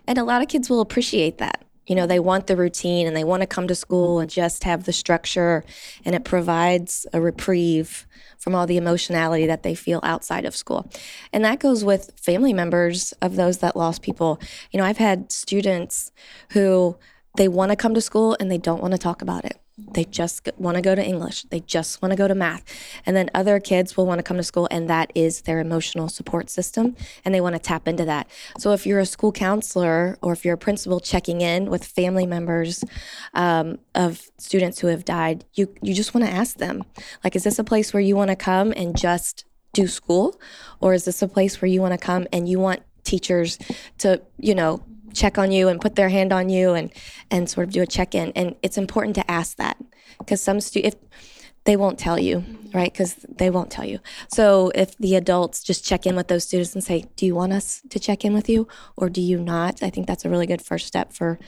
And 0.06 0.18
a 0.18 0.24
lot 0.24 0.42
of 0.42 0.48
kids 0.48 0.68
will 0.68 0.80
appreciate 0.80 1.38
that. 1.38 1.64
You 1.86 1.96
know, 1.96 2.06
they 2.06 2.20
want 2.20 2.46
the 2.46 2.56
routine 2.56 3.06
and 3.06 3.16
they 3.16 3.24
want 3.24 3.40
to 3.42 3.46
come 3.46 3.66
to 3.68 3.74
school 3.74 4.20
and 4.20 4.30
just 4.30 4.64
have 4.64 4.84
the 4.84 4.92
structure, 4.92 5.64
and 6.04 6.14
it 6.14 6.24
provides 6.24 7.06
a 7.12 7.20
reprieve 7.20 8.06
from 8.38 8.54
all 8.54 8.66
the 8.66 8.76
emotionality 8.76 9.46
that 9.46 9.62
they 9.62 9.74
feel 9.74 10.00
outside 10.02 10.44
of 10.44 10.56
school. 10.56 10.90
And 11.32 11.44
that 11.44 11.60
goes 11.60 11.84
with 11.84 12.12
family 12.16 12.52
members 12.52 13.12
of 13.22 13.36
those 13.36 13.58
that 13.58 13.76
lost 13.76 14.02
people. 14.02 14.40
You 14.70 14.78
know, 14.78 14.84
I've 14.84 14.98
had 14.98 15.30
students 15.30 16.10
who 16.50 16.96
they 17.36 17.48
want 17.48 17.70
to 17.70 17.76
come 17.76 17.94
to 17.94 18.00
school 18.00 18.36
and 18.40 18.50
they 18.50 18.58
don't 18.58 18.82
want 18.82 18.92
to 18.92 18.98
talk 18.98 19.22
about 19.22 19.44
it. 19.44 19.62
They 19.78 20.04
just 20.04 20.48
want 20.58 20.76
to 20.76 20.82
go 20.82 20.94
to 20.94 21.04
English. 21.04 21.44
They 21.44 21.61
just 21.61 22.02
want 22.02 22.12
to 22.12 22.16
go 22.16 22.28
to 22.28 22.35
math. 22.35 22.62
And 23.06 23.16
then 23.16 23.30
other 23.35 23.58
kids 23.58 23.96
will 23.96 24.06
want 24.06 24.18
to 24.18 24.22
come 24.22 24.37
to 24.37 24.42
school, 24.42 24.68
and 24.70 24.88
that 24.88 25.11
is 25.14 25.42
their 25.42 25.61
emotional 25.61 26.08
support 26.08 26.50
system, 26.50 26.94
and 27.24 27.35
they 27.35 27.40
want 27.40 27.54
to 27.54 27.58
tap 27.58 27.88
into 27.88 28.04
that. 28.04 28.28
So 28.58 28.72
if 28.72 28.87
you're 28.87 29.00
a 29.00 29.06
school 29.06 29.32
counselor 29.32 30.18
or 30.20 30.32
if 30.32 30.44
you're 30.44 30.54
a 30.54 30.58
principal 30.58 31.00
checking 31.00 31.40
in 31.40 31.70
with 31.70 31.85
family 31.85 32.26
members 32.26 32.85
um, 33.35 33.78
of 33.94 34.30
students 34.38 34.80
who 34.80 34.88
have 34.88 35.04
died, 35.04 35.44
you 35.54 35.74
you 35.82 35.94
just 35.94 36.14
want 36.14 36.26
to 36.26 36.32
ask 36.32 36.58
them, 36.58 36.85
like, 37.24 37.35
is 37.35 37.44
this 37.44 37.58
a 37.58 37.64
place 37.64 37.92
where 37.92 38.00
you 38.02 38.14
want 38.14 38.30
to 38.30 38.37
come 38.37 38.72
and 38.76 38.96
just 38.96 39.44
do 39.72 39.87
school, 39.87 40.38
or 40.80 40.92
is 40.92 41.06
this 41.06 41.22
a 41.22 41.28
place 41.28 41.62
where 41.62 41.68
you 41.68 41.80
want 41.80 41.92
to 41.92 41.98
come 41.98 42.26
and 42.32 42.48
you 42.48 42.61
want 42.61 42.82
teachers 43.04 43.58
to, 43.98 44.20
you 44.38 44.54
know, 44.54 44.82
check 45.12 45.38
on 45.38 45.53
you 45.53 45.68
and 45.68 45.81
put 45.81 45.94
their 45.94 46.09
hand 46.09 46.33
on 46.33 46.48
you 46.48 46.75
and 46.75 46.90
and 47.31 47.48
sort 47.48 47.66
of 47.66 47.72
do 47.72 47.83
a 47.83 47.87
check 47.87 48.14
in. 48.14 48.33
And 48.35 48.57
it's 48.62 48.79
important 48.79 49.14
to 49.16 49.31
ask 49.31 49.57
that 49.57 49.77
because 50.18 50.40
some 50.40 50.61
stu- 50.61 50.81
if 50.85 50.94
they 51.64 51.77
won't 51.77 51.98
tell 51.98 52.18
you, 52.18 52.44
right? 52.75 52.92
Because 52.92 53.14
they 53.29 53.48
won't 53.48 53.70
tell 53.70 53.85
you. 53.85 54.01
So 54.29 54.72
if 54.75 54.96
the 54.98 55.14
adults 55.14 55.62
just 55.62 55.85
check 55.85 56.07
in 56.07 56.16
with 56.16 56.27
those 56.29 56.44
students 56.44 56.75
and 56.75 56.83
say, 56.83 57.05
"Do 57.14 57.25
you 57.25 57.35
want 57.35 57.53
us 57.53 57.83
to 57.90 58.01
check 58.01 58.25
in 58.25 58.35
with 58.35 58.48
you, 58.48 58.66
or 58.96 59.09
do 59.09 59.20
you 59.20 59.38
not?" 59.38 59.83
I 59.83 59.90
think 59.90 60.07
that's 60.07 60.25
a 60.25 60.31
really 60.31 60.46
good 60.46 60.62
first 60.62 60.87
step 60.87 61.12
for 61.12 61.38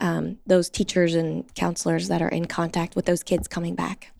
um, 0.00 0.38
those 0.46 0.70
teachers 0.70 1.14
and 1.14 1.52
counselors 1.54 2.08
that 2.08 2.22
are 2.22 2.28
in 2.28 2.44
contact 2.44 2.94
with 2.94 3.06
those 3.06 3.22
kids 3.22 3.48
coming 3.48 3.74
back. 3.74 4.12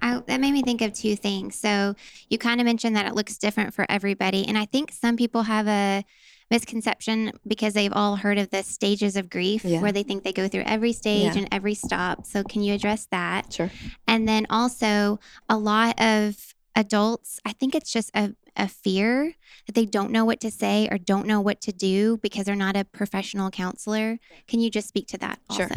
I, 0.00 0.20
that 0.26 0.40
made 0.40 0.52
me 0.52 0.62
think 0.62 0.80
of 0.80 0.92
two 0.92 1.16
things. 1.16 1.56
So 1.56 1.94
you 2.28 2.38
kind 2.38 2.60
of 2.60 2.64
mentioned 2.64 2.96
that 2.96 3.06
it 3.06 3.14
looks 3.14 3.36
different 3.38 3.74
for 3.74 3.86
everybody, 3.88 4.46
and 4.46 4.58
I 4.58 4.64
think 4.64 4.90
some 4.92 5.16
people 5.16 5.44
have 5.44 5.68
a 5.68 6.04
misconception 6.50 7.32
because 7.46 7.74
they've 7.74 7.92
all 7.92 8.16
heard 8.16 8.38
of 8.38 8.50
the 8.50 8.62
stages 8.62 9.16
of 9.16 9.28
grief 9.30 9.64
Yeah. 9.64 9.80
where 9.80 9.92
they 9.92 10.02
think 10.02 10.24
they 10.24 10.32
go 10.32 10.48
through 10.48 10.62
every 10.66 10.92
stage 10.92 11.34
Yeah. 11.34 11.40
and 11.42 11.48
every 11.52 11.74
stop. 11.74 12.26
So, 12.26 12.42
can 12.42 12.62
you 12.62 12.74
address 12.74 13.06
that? 13.10 13.52
Sure. 13.52 13.70
And 14.06 14.26
then 14.28 14.46
also, 14.50 15.20
a 15.48 15.58
lot 15.58 16.00
of 16.00 16.54
adults, 16.74 17.40
I 17.44 17.52
think 17.52 17.74
it's 17.74 17.92
just 17.92 18.10
a, 18.14 18.34
a 18.56 18.68
fear 18.68 19.34
that 19.66 19.74
they 19.74 19.84
don't 19.84 20.10
know 20.10 20.24
what 20.24 20.40
to 20.40 20.50
say 20.50 20.88
or 20.90 20.96
don't 20.98 21.26
know 21.26 21.40
what 21.40 21.60
to 21.62 21.72
do 21.72 22.16
because 22.18 22.44
they're 22.46 22.54
not 22.56 22.76
a 22.76 22.84
professional 22.84 23.50
counselor. 23.50 24.18
Can 24.46 24.60
you 24.60 24.70
just 24.70 24.88
speak 24.88 25.06
to 25.08 25.18
that 25.18 25.40
Sure. 25.54 25.68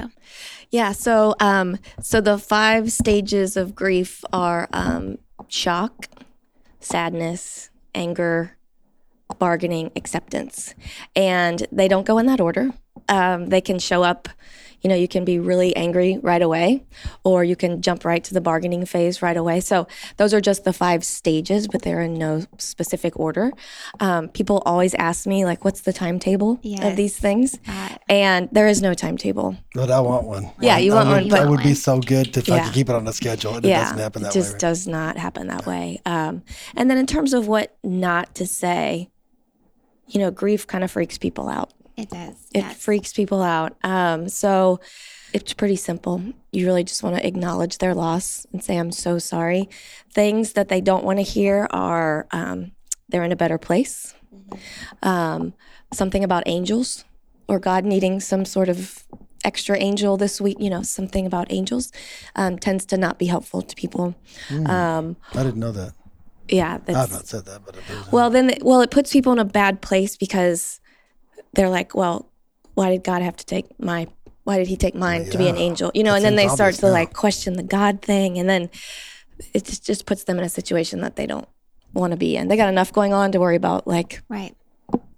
Yeah. 0.70 0.92
So, 0.92 1.36
um, 1.40 1.78
so 2.02 2.22
the 2.22 2.38
five 2.38 2.92
stages 2.92 3.58
of 3.58 3.76
grief 3.76 4.24
are 4.32 4.70
um, 4.74 5.18
shock, 5.48 6.08
sadness, 6.80 7.70
anger, 7.94 8.58
bargaining, 9.39 9.91
acceptance, 9.96 10.74
and 11.15 11.65
they 11.72 11.88
don't 11.88 12.06
go 12.06 12.17
in 12.17 12.26
that 12.28 12.41
order. 12.41 12.72
Um, 13.10 13.48
they 13.48 13.62
can 13.62 13.80
show 13.80 14.04
up. 14.04 14.28
You 14.84 14.89
know, 14.89 14.96
you 14.96 15.08
can 15.08 15.24
be 15.26 15.38
really 15.38 15.76
angry 15.76 16.17
right 16.24 16.41
away, 16.41 16.84
or 17.24 17.44
you 17.44 17.56
can 17.56 17.84
jump 17.84 18.04
right 18.04 18.24
to 18.24 18.34
the 18.34 18.41
bargaining 18.41 18.84
phase 18.88 19.22
right 19.22 19.38
away. 19.38 19.60
So, 19.60 19.88
those 20.17 20.34
are 20.34 20.41
just 20.41 20.63
the 20.63 20.74
five 20.74 21.04
stages, 21.04 21.67
but 21.67 21.84
they're 21.84 22.02
in 22.02 22.15
no 22.15 22.46
specific 22.58 23.15
order. 23.20 23.52
Um, 24.00 24.28
people 24.30 24.63
always 24.65 24.96
ask 24.96 25.28
me, 25.28 25.46
like, 25.46 25.63
what's 25.63 25.82
the 25.82 25.94
timetable 25.94 26.58
Yes. 26.63 26.84
of 26.84 26.96
these 26.96 27.15
things? 27.15 27.60
Uh, 27.67 27.89
And 28.10 28.50
there 28.52 28.67
is 28.67 28.82
no 28.82 28.96
timetable. 28.96 29.56
But 29.76 29.91
I 29.91 30.00
want 30.00 30.26
one. 30.26 30.50
Yeah, 30.60 30.80
you 30.80 30.94
I 30.94 30.96
want 30.96 31.10
would, 31.10 31.15
one, 31.15 31.30
but- 31.30 31.36
That 31.44 31.50
would 31.50 31.62
be 31.63 31.76
so 31.76 32.00
good 32.00 32.36
if 32.36 32.50
I 32.50 32.62
could 32.62 32.74
keep 32.74 32.89
it 32.89 32.96
on 32.96 33.06
the 33.06 33.13
schedule. 33.13 33.54
And 33.58 33.63
it 33.63 33.70
doesn't 33.70 34.00
happen 34.00 34.24
that 34.24 34.30
it 34.30 34.39
just 34.39 34.54
way. 34.54 34.60
does 34.60 34.88
not 34.88 35.15
happen 35.15 35.46
that 35.48 35.67
way. 35.67 36.02
Um, 36.08 36.41
and 36.76 36.89
then 36.89 36.98
in 36.98 37.06
terms 37.06 37.34
of 37.36 37.48
what 37.48 37.78
not 37.84 38.34
to 38.34 38.48
say, 38.48 39.11
you 40.12 40.19
know, 40.19 40.32
grief 40.32 40.67
kind 40.67 40.84
of 40.84 40.91
freaks 40.91 41.17
people 41.17 41.47
out. 41.50 41.74
it 41.97 42.10
does. 42.10 42.36
It 42.54 42.60
yes. 42.65 42.78
freaks 42.84 43.13
people 43.13 43.41
out. 43.41 43.76
Um, 43.84 44.28
so 44.30 44.80
it's 45.34 45.54
pretty 45.54 45.78
simple. 45.78 46.21
You 46.52 46.65
really 46.65 46.84
just 46.84 47.04
want 47.04 47.15
to 47.17 47.26
acknowledge 47.26 47.78
their 47.78 47.93
loss 47.95 48.45
and 48.52 48.63
say, 48.63 48.78
I'm 48.78 48.91
so 48.91 49.17
sorry. 49.19 49.69
Things 50.13 50.54
that 50.54 50.67
they 50.67 50.82
don't 50.82 51.04
want 51.06 51.19
to 51.19 51.24
hear 51.24 51.67
are 51.71 52.28
um, 52.32 52.71
they're 53.10 53.24
in 53.24 53.32
a 53.32 53.38
better 53.38 53.58
place. 53.58 54.13
Um, 55.02 55.54
something 55.93 56.24
about 56.24 56.43
angels 56.45 57.06
or 57.47 57.60
God 57.60 57.86
needing 57.86 58.19
some 58.19 58.43
sort 58.45 58.69
of 58.69 59.04
extra 59.43 59.78
angel 59.80 60.17
this 60.17 60.39
week, 60.41 60.58
you 60.60 60.69
know, 60.69 60.84
something 60.84 61.26
about 61.26 61.47
angels 61.52 61.91
um, 62.36 62.58
tends 62.60 62.86
to 62.86 62.97
not 62.97 63.17
be 63.17 63.26
helpful 63.26 63.62
to 63.62 63.76
people. 63.76 64.15
Mm, 64.50 64.67
Um, 64.69 65.15
I 65.34 65.43
didn't 65.43 65.60
know 65.60 65.71
that. 65.71 65.93
Yeah, 66.47 66.80
I've 66.88 67.12
not 67.12 67.27
said 67.27 67.45
that, 67.45 67.65
but 67.65 67.75
it 67.75 67.84
is. 67.89 68.12
well, 68.12 68.30
then, 68.30 68.54
well, 68.62 68.82
it 68.82 68.91
puts 68.91 69.12
people 69.13 69.32
in 69.34 69.39
a 69.39 69.45
bad 69.45 69.82
place 69.82 70.17
because 70.17 70.80
they're 71.54 71.69
like, 71.69 71.95
well, 71.95 72.30
why 72.73 72.89
did 72.89 73.04
God 73.04 73.21
have 73.21 73.36
to 73.38 73.45
take 73.45 73.80
my, 73.80 74.08
why 74.43 74.58
did 74.58 74.67
he 74.67 74.77
take 74.77 74.95
mine 74.95 75.30
to 75.30 75.38
be 75.38 75.47
an 75.47 75.58
angel? 75.58 75.91
You 75.93 76.04
know, 76.04 76.15
and 76.15 76.23
then 76.23 76.36
they 76.36 76.47
start 76.47 76.75
to 76.75 76.88
now. 76.88 76.91
like 76.91 77.13
question 77.13 77.54
the 77.54 77.63
God 77.63 78.01
thing. 78.01 78.38
And 78.38 78.49
then 78.49 78.69
it 79.54 79.65
just, 79.65 79.86
just 79.86 80.06
puts 80.06 80.23
them 80.23 80.38
in 80.38 80.43
a 80.43 80.49
situation 80.49 81.01
that 81.01 81.15
they 81.15 81.25
don't 81.25 81.47
want 81.93 82.12
to 82.12 82.17
be 82.17 82.36
in. 82.36 82.47
They 82.47 82.58
got 82.58 82.69
enough 82.69 82.91
going 82.93 83.13
on 83.13 83.32
to 83.34 83.39
worry 83.39 83.56
about 83.56 83.88
like 83.88 84.21
right. 84.30 84.56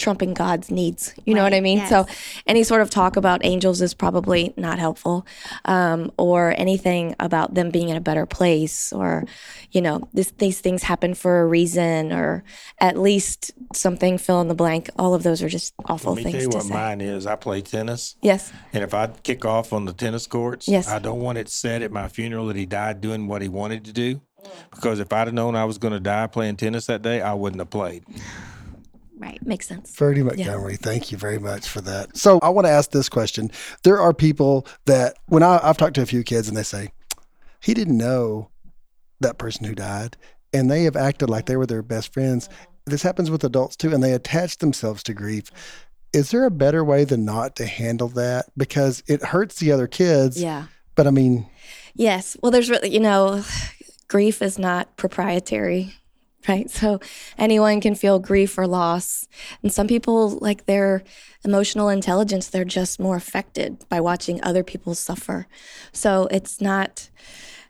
Trumping 0.03 0.33
God's 0.33 0.69
needs. 0.69 1.13
You 1.25 1.33
know 1.33 1.43
what 1.43 1.53
I 1.53 1.61
mean? 1.61 1.77
yes. 1.77 1.89
So 1.89 2.05
any 2.45 2.63
sort 2.63 2.81
of 2.81 2.89
talk 2.89 3.15
about 3.15 3.43
angels 3.45 3.81
is 3.81 3.93
probably 3.93 4.53
not 4.57 4.77
helpful, 4.79 5.25
um, 5.65 6.11
or 6.17 6.53
anything 6.57 7.15
about 7.19 7.53
them 7.53 7.71
being 7.71 7.89
in 7.89 7.95
a 7.95 8.01
better 8.01 8.25
place, 8.25 8.91
or 8.91 9.23
you 9.71 9.81
know, 9.81 10.07
this, 10.13 10.31
these 10.37 10.59
things 10.61 10.83
happen 10.83 11.13
for 11.13 11.41
a 11.41 11.47
reason, 11.47 12.11
or 12.11 12.43
at 12.79 12.97
least 12.99 13.51
something 13.73 14.17
fill 14.17 14.41
in 14.41 14.47
the 14.49 14.55
blank. 14.55 14.89
All 14.99 15.13
of 15.13 15.23
those 15.23 15.41
are 15.41 15.49
just 15.49 15.73
awful 15.85 16.15
things. 16.15 16.25
Let 16.25 16.33
me 16.33 16.39
tell 16.39 16.41
you 16.41 16.51
to 16.51 16.57
what 16.57 16.65
say. 16.65 16.73
mine 16.73 17.01
is. 17.01 17.25
I 17.25 17.35
play 17.35 17.61
tennis, 17.61 18.15
yes. 18.21 18.51
and 18.73 18.83
if 18.83 18.93
I 18.93 19.07
kick 19.07 19.45
off 19.45 19.71
on 19.73 19.85
the 19.85 19.93
tennis 19.93 20.27
courts, 20.27 20.67
Yes. 20.67 20.89
I 20.89 20.99
don't 20.99 21.21
want 21.21 21.37
it 21.37 21.49
said 21.49 21.81
at 21.81 21.91
my 21.91 22.07
funeral 22.09 22.47
that 22.47 22.55
he 22.57 22.65
died 22.65 22.99
doing 22.99 23.27
what 23.27 23.41
he 23.41 23.47
wanted 23.47 23.85
to 23.85 23.93
do. 23.93 24.21
Because 24.71 24.99
if 24.99 25.13
I'd 25.13 25.27
have 25.27 25.33
known 25.33 25.55
I 25.55 25.63
was 25.65 25.77
going 25.77 25.93
to 25.93 25.99
die 25.99 26.27
playing 26.27 26.57
tennis 26.57 26.87
that 26.87 27.01
day, 27.01 27.21
I 27.21 27.33
wouldn't 27.33 27.61
have 27.61 27.69
played. 27.69 28.03
Right. 29.17 29.45
Makes 29.45 29.67
sense. 29.67 29.95
Freddie 29.95 30.23
Montgomery, 30.23 30.75
thank 30.75 31.11
you 31.11 31.17
very 31.17 31.39
much 31.39 31.67
for 31.67 31.81
that. 31.81 32.17
So 32.17 32.39
I 32.41 32.49
want 32.49 32.65
to 32.65 32.71
ask 32.71 32.91
this 32.91 33.09
question. 33.09 33.51
There 33.83 33.99
are 33.99 34.13
people 34.13 34.65
that 34.85 35.17
when 35.27 35.43
I, 35.43 35.59
I've 35.61 35.77
talked 35.77 35.95
to 35.95 36.01
a 36.01 36.05
few 36.05 36.23
kids 36.23 36.47
and 36.47 36.57
they 36.57 36.63
say, 36.63 36.91
he 37.61 37.73
didn't 37.73 37.97
know 37.97 38.49
that 39.19 39.37
person 39.37 39.65
who 39.65 39.75
died, 39.75 40.17
and 40.51 40.69
they 40.69 40.83
have 40.83 40.95
acted 40.95 41.29
like 41.29 41.45
they 41.45 41.55
were 41.55 41.65
their 41.65 41.81
best 41.81 42.13
friends. 42.13 42.49
This 42.85 43.03
happens 43.03 43.31
with 43.31 43.43
adults 43.43 43.75
too, 43.75 43.93
and 43.93 44.03
they 44.03 44.13
attach 44.13 44.57
themselves 44.57 45.03
to 45.03 45.13
grief. 45.13 45.49
Is 46.11 46.31
there 46.31 46.45
a 46.45 46.51
better 46.51 46.83
way 46.83 47.05
than 47.05 47.23
not 47.23 47.55
to 47.55 47.65
handle 47.65 48.09
that? 48.09 48.45
Because 48.57 49.01
it 49.07 49.23
hurts 49.23 49.59
the 49.59 49.71
other 49.71 49.87
kids. 49.87 50.41
Yeah. 50.41 50.65
But 50.95 51.07
I 51.07 51.11
mean, 51.11 51.49
Yes. 51.95 52.35
Well, 52.41 52.51
there's 52.51 52.69
really, 52.69 52.89
you 52.89 52.99
know, 52.99 53.43
grief 54.07 54.41
is 54.41 54.59
not 54.59 54.95
proprietary, 54.97 55.95
right? 56.47 56.69
So 56.69 56.99
anyone 57.37 57.81
can 57.81 57.95
feel 57.95 58.19
grief 58.19 58.57
or 58.57 58.67
loss. 58.67 59.27
And 59.61 59.71
some 59.71 59.87
people, 59.87 60.37
like 60.39 60.65
their 60.65 61.03
emotional 61.43 61.89
intelligence, 61.89 62.47
they're 62.47 62.65
just 62.65 62.99
more 62.99 63.15
affected 63.15 63.85
by 63.89 64.01
watching 64.01 64.43
other 64.43 64.63
people 64.63 64.95
suffer. 64.95 65.47
So 65.91 66.27
it's 66.31 66.61
not, 66.61 67.09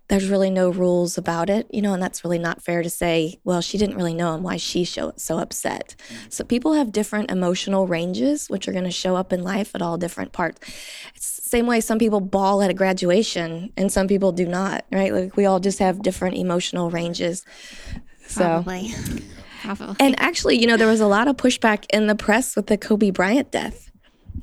there's 0.09 0.29
really 0.29 0.49
no 0.49 0.69
rules 0.69 1.17
about 1.17 1.49
it, 1.49 1.67
you 1.71 1.81
know, 1.81 1.93
and 1.93 2.03
that's 2.03 2.23
really 2.23 2.39
not 2.39 2.61
fair 2.61 2.83
to 2.83 2.89
say, 2.89 3.39
well, 3.43 3.61
she 3.61 3.77
didn't 3.77 3.95
really 3.95 4.13
know 4.13 4.35
him. 4.35 4.43
Why 4.43 4.57
she 4.57 4.83
show, 4.83 5.13
so 5.15 5.39
upset? 5.39 5.95
So 6.29 6.43
people 6.43 6.73
have 6.73 6.91
different 6.91 7.31
emotional 7.31 7.87
ranges, 7.87 8.47
which 8.47 8.67
are 8.67 8.73
going 8.73 8.83
to 8.83 8.91
show 8.91 9.15
up 9.15 9.31
in 9.31 9.43
life 9.43 9.73
at 9.73 9.81
all 9.81 9.97
different 9.97 10.33
parts. 10.33 10.59
It's 11.15 11.33
same 11.53 11.67
way 11.67 11.81
some 11.81 11.99
people 11.99 12.19
bawl 12.19 12.63
at 12.63 12.71
a 12.71 12.73
graduation 12.73 13.71
and 13.77 13.91
some 13.91 14.07
people 14.07 14.31
do 14.31 14.47
not, 14.47 14.85
right? 14.91 15.13
Like 15.13 15.37
we 15.37 15.45
all 15.45 15.59
just 15.59 15.77
have 15.77 16.01
different 16.01 16.35
emotional 16.35 16.89
ranges. 16.89 17.45
So. 18.27 18.63
Probably. 18.63 18.93
Probably. 19.63 19.95
And 19.99 20.19
actually, 20.19 20.59
you 20.59 20.67
know, 20.67 20.75
there 20.75 20.87
was 20.87 20.99
a 20.99 21.07
lot 21.07 21.29
of 21.29 21.37
pushback 21.37 21.85
in 21.93 22.07
the 22.07 22.15
press 22.15 22.55
with 22.55 22.67
the 22.67 22.77
Kobe 22.77 23.11
Bryant 23.11 23.49
death. 23.49 23.89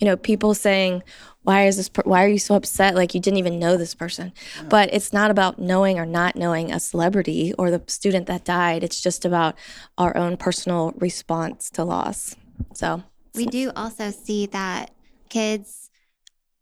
You 0.00 0.06
know, 0.06 0.16
people 0.16 0.54
saying, 0.54 1.02
"Why 1.42 1.66
is 1.66 1.76
this? 1.76 1.90
Per- 1.90 2.04
why 2.06 2.24
are 2.24 2.28
you 2.28 2.38
so 2.38 2.54
upset? 2.54 2.94
Like 2.94 3.14
you 3.14 3.20
didn't 3.20 3.36
even 3.36 3.58
know 3.58 3.76
this 3.76 3.94
person." 3.94 4.32
But 4.70 4.88
it's 4.94 5.12
not 5.12 5.30
about 5.30 5.58
knowing 5.58 5.98
or 5.98 6.06
not 6.06 6.36
knowing 6.36 6.72
a 6.72 6.80
celebrity 6.80 7.52
or 7.58 7.70
the 7.70 7.82
student 7.86 8.26
that 8.28 8.44
died. 8.44 8.82
It's 8.82 9.02
just 9.02 9.26
about 9.26 9.56
our 9.98 10.16
own 10.16 10.38
personal 10.38 10.94
response 10.96 11.68
to 11.72 11.84
loss. 11.84 12.34
So 12.72 13.02
we 13.34 13.44
do 13.44 13.72
also 13.76 14.10
see 14.10 14.46
that 14.46 14.92
kids 15.28 15.90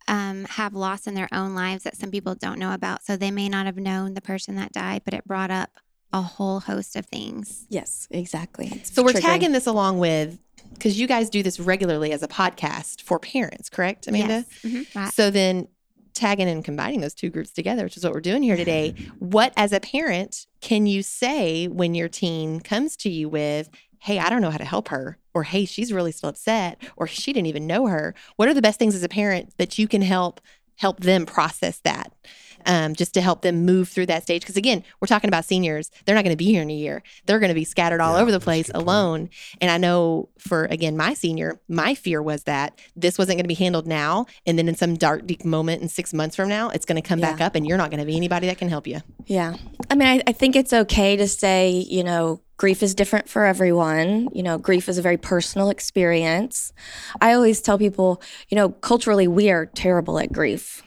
um, 0.09 0.47
have 0.47 0.75
loss 0.75 1.07
in 1.07 1.15
their 1.15 1.29
own 1.33 1.55
lives 1.55 1.85
that 1.85 1.97
some 1.97 2.11
people 2.11 2.35
don't 2.35 2.59
know 2.59 2.73
about. 2.73 3.05
So 3.05 3.17
they 3.17 3.31
may 3.31 3.49
not 3.49 3.67
have 3.67 3.77
known 3.77 4.15
the 4.15 4.21
person 4.21 4.57
that 4.57 4.73
died, 4.73 5.03
but 5.05 5.15
it 5.15 5.25
brought 5.25 5.53
up 5.53 5.71
a 6.13 6.23
whole 6.23 6.61
host 6.61 6.97
of 6.97 7.07
things. 7.07 7.67
yes, 7.69 8.09
exactly. 8.11 8.69
It's 8.73 8.93
So 8.95 9.03
we're 9.03 9.13
triggering. 9.13 9.21
tagging 9.21 9.53
this 9.53 9.67
along 9.67 9.99
with 9.99 10.39
because 10.75 10.99
you 10.99 11.07
guys 11.07 11.29
do 11.31 11.43
this 11.43 11.59
regularly 11.61 12.13
as 12.13 12.23
a 12.23 12.29
podcast 12.29 13.03
for 13.03 13.19
parents, 13.19 13.69
correct, 13.69 14.07
Amanda? 14.07 14.45
Yes. 14.63 14.73
Mhm. 14.73 14.95
Right. 14.95 15.13
So 15.15 15.31
then 15.31 15.69
tagging 16.15 16.49
and 16.49 16.65
combining 16.65 17.01
those 17.01 17.15
two 17.15 17.31
groups 17.31 17.51
together, 17.51 17.85
which 17.85 17.97
is 17.97 18.05
what 18.05 18.13
we're 18.13 18.21
doing 18.21 18.43
here 18.43 18.57
today. 18.57 18.95
What, 19.19 19.53
as 19.57 19.73
a 19.73 19.81
parent, 19.81 20.47
can 20.61 20.87
you 20.87 21.03
say 21.03 21.69
when 21.69 21.95
your 21.95 22.09
teen 22.09 22.61
comes 22.61 22.97
to 22.99 23.09
you 23.11 23.29
with, 23.29 23.69
Hey, 24.01 24.19
I 24.21 24.31
don't 24.31 24.41
know 24.43 24.51
how 24.51 24.59
to 24.59 24.65
help 24.65 24.89
her, 24.89 25.19
or 25.35 25.43
Hey, 25.45 25.65
she's 25.65 25.93
really 25.93 26.13
still 26.13 26.29
upset, 26.31 26.81
or 26.97 27.07
she 27.07 27.33
didn't 27.33 27.47
even 27.47 27.67
know 27.67 27.87
her? 27.87 28.15
What 28.37 28.49
are 28.49 28.55
the 28.55 28.63
best 28.63 28.79
things 28.79 28.95
as 28.95 29.03
a 29.03 29.09
parent 29.09 29.53
that 29.59 29.79
you 29.79 29.87
can 29.89 30.03
help 30.03 30.41
help 30.77 31.01
them 31.01 31.27
process 31.27 31.79
that? 31.81 32.13
Um, 32.67 32.95
just 32.95 33.15
to 33.15 33.21
help 33.21 33.43
them 33.43 33.65
move 33.65 33.89
through 33.89 34.07
that 34.07 34.23
stage. 34.25 34.43
Because 34.43 34.57
again, 34.57 34.85
we're 35.01 35.07
talking 35.07 35.29
about 35.29 35.45
seniors. 35.45 35.91
They're 36.05 36.15
not 36.15 36.25
going 36.25 36.35
to 36.35 36.37
be 36.37 36.47
here 36.47 36.63
in 36.63 36.71
a 36.71 36.75
year. 36.75 37.03
They're 37.25 37.39
going 37.39 37.49
to 37.49 37.55
be 37.55 37.65
scattered 37.65 38.01
all 38.01 38.17
Yeah, 38.17 38.23
over 38.23 38.31
the 38.33 38.41
place 38.41 38.67
good 38.67 38.75
point. 38.75 38.87
alone. 38.87 39.31
And 39.61 39.71
I 39.71 39.79
know 39.79 40.29
for, 40.39 40.65
again, 40.67 40.97
my 40.97 41.15
senior, 41.15 41.61
my 41.69 41.95
fear 41.95 42.23
was 42.23 42.45
that 42.45 42.79
this 42.95 43.17
wasn't 43.17 43.37
going 43.37 43.45
to 43.45 43.49
be 43.49 43.55
handled 43.55 43.87
now. 43.87 44.27
And 44.47 44.59
then 44.59 44.69
in 44.69 44.75
some 44.75 44.97
dark, 44.97 45.27
deep 45.27 45.45
moment 45.45 45.83
in 45.83 45.89
six 45.89 46.13
months 46.13 46.37
from 46.37 46.49
now, 46.49 46.69
it's 46.71 46.85
going 46.85 47.01
to 47.01 47.07
come 47.09 47.21
back 47.21 47.41
up 47.41 47.55
and 47.55 47.67
you're 47.67 47.79
not 47.79 47.91
going 47.91 48.01
to 48.01 48.07
be 48.07 48.17
anybody 48.17 48.47
that 48.49 48.59
can 48.59 48.69
help 48.69 48.87
you. 48.87 49.01
Yeah. 49.27 49.57
I 49.91 49.95
mean, 49.95 50.09
I, 50.09 50.23
I 50.27 50.33
think 50.33 50.55
it's 50.57 50.73
okay 50.73 51.17
to 51.17 51.27
say, 51.27 51.71
you 51.71 52.05
know, 52.05 52.41
grief 52.59 52.83
is 52.83 52.95
different 52.95 53.29
for 53.29 53.45
everyone. 53.45 54.29
You 54.35 54.43
know, 54.43 54.59
grief 54.59 54.89
is 54.89 54.99
a 54.99 55.03
very 55.03 55.17
personal 55.17 55.71
experience. 55.71 56.73
I 57.21 57.33
always 57.33 57.61
tell 57.63 57.79
people, 57.79 58.21
you 58.49 58.57
know, 58.57 58.71
culturally, 58.71 59.29
we 59.29 59.49
are 59.51 59.67
terrible 59.67 60.19
at 60.19 60.33
grief. 60.33 60.83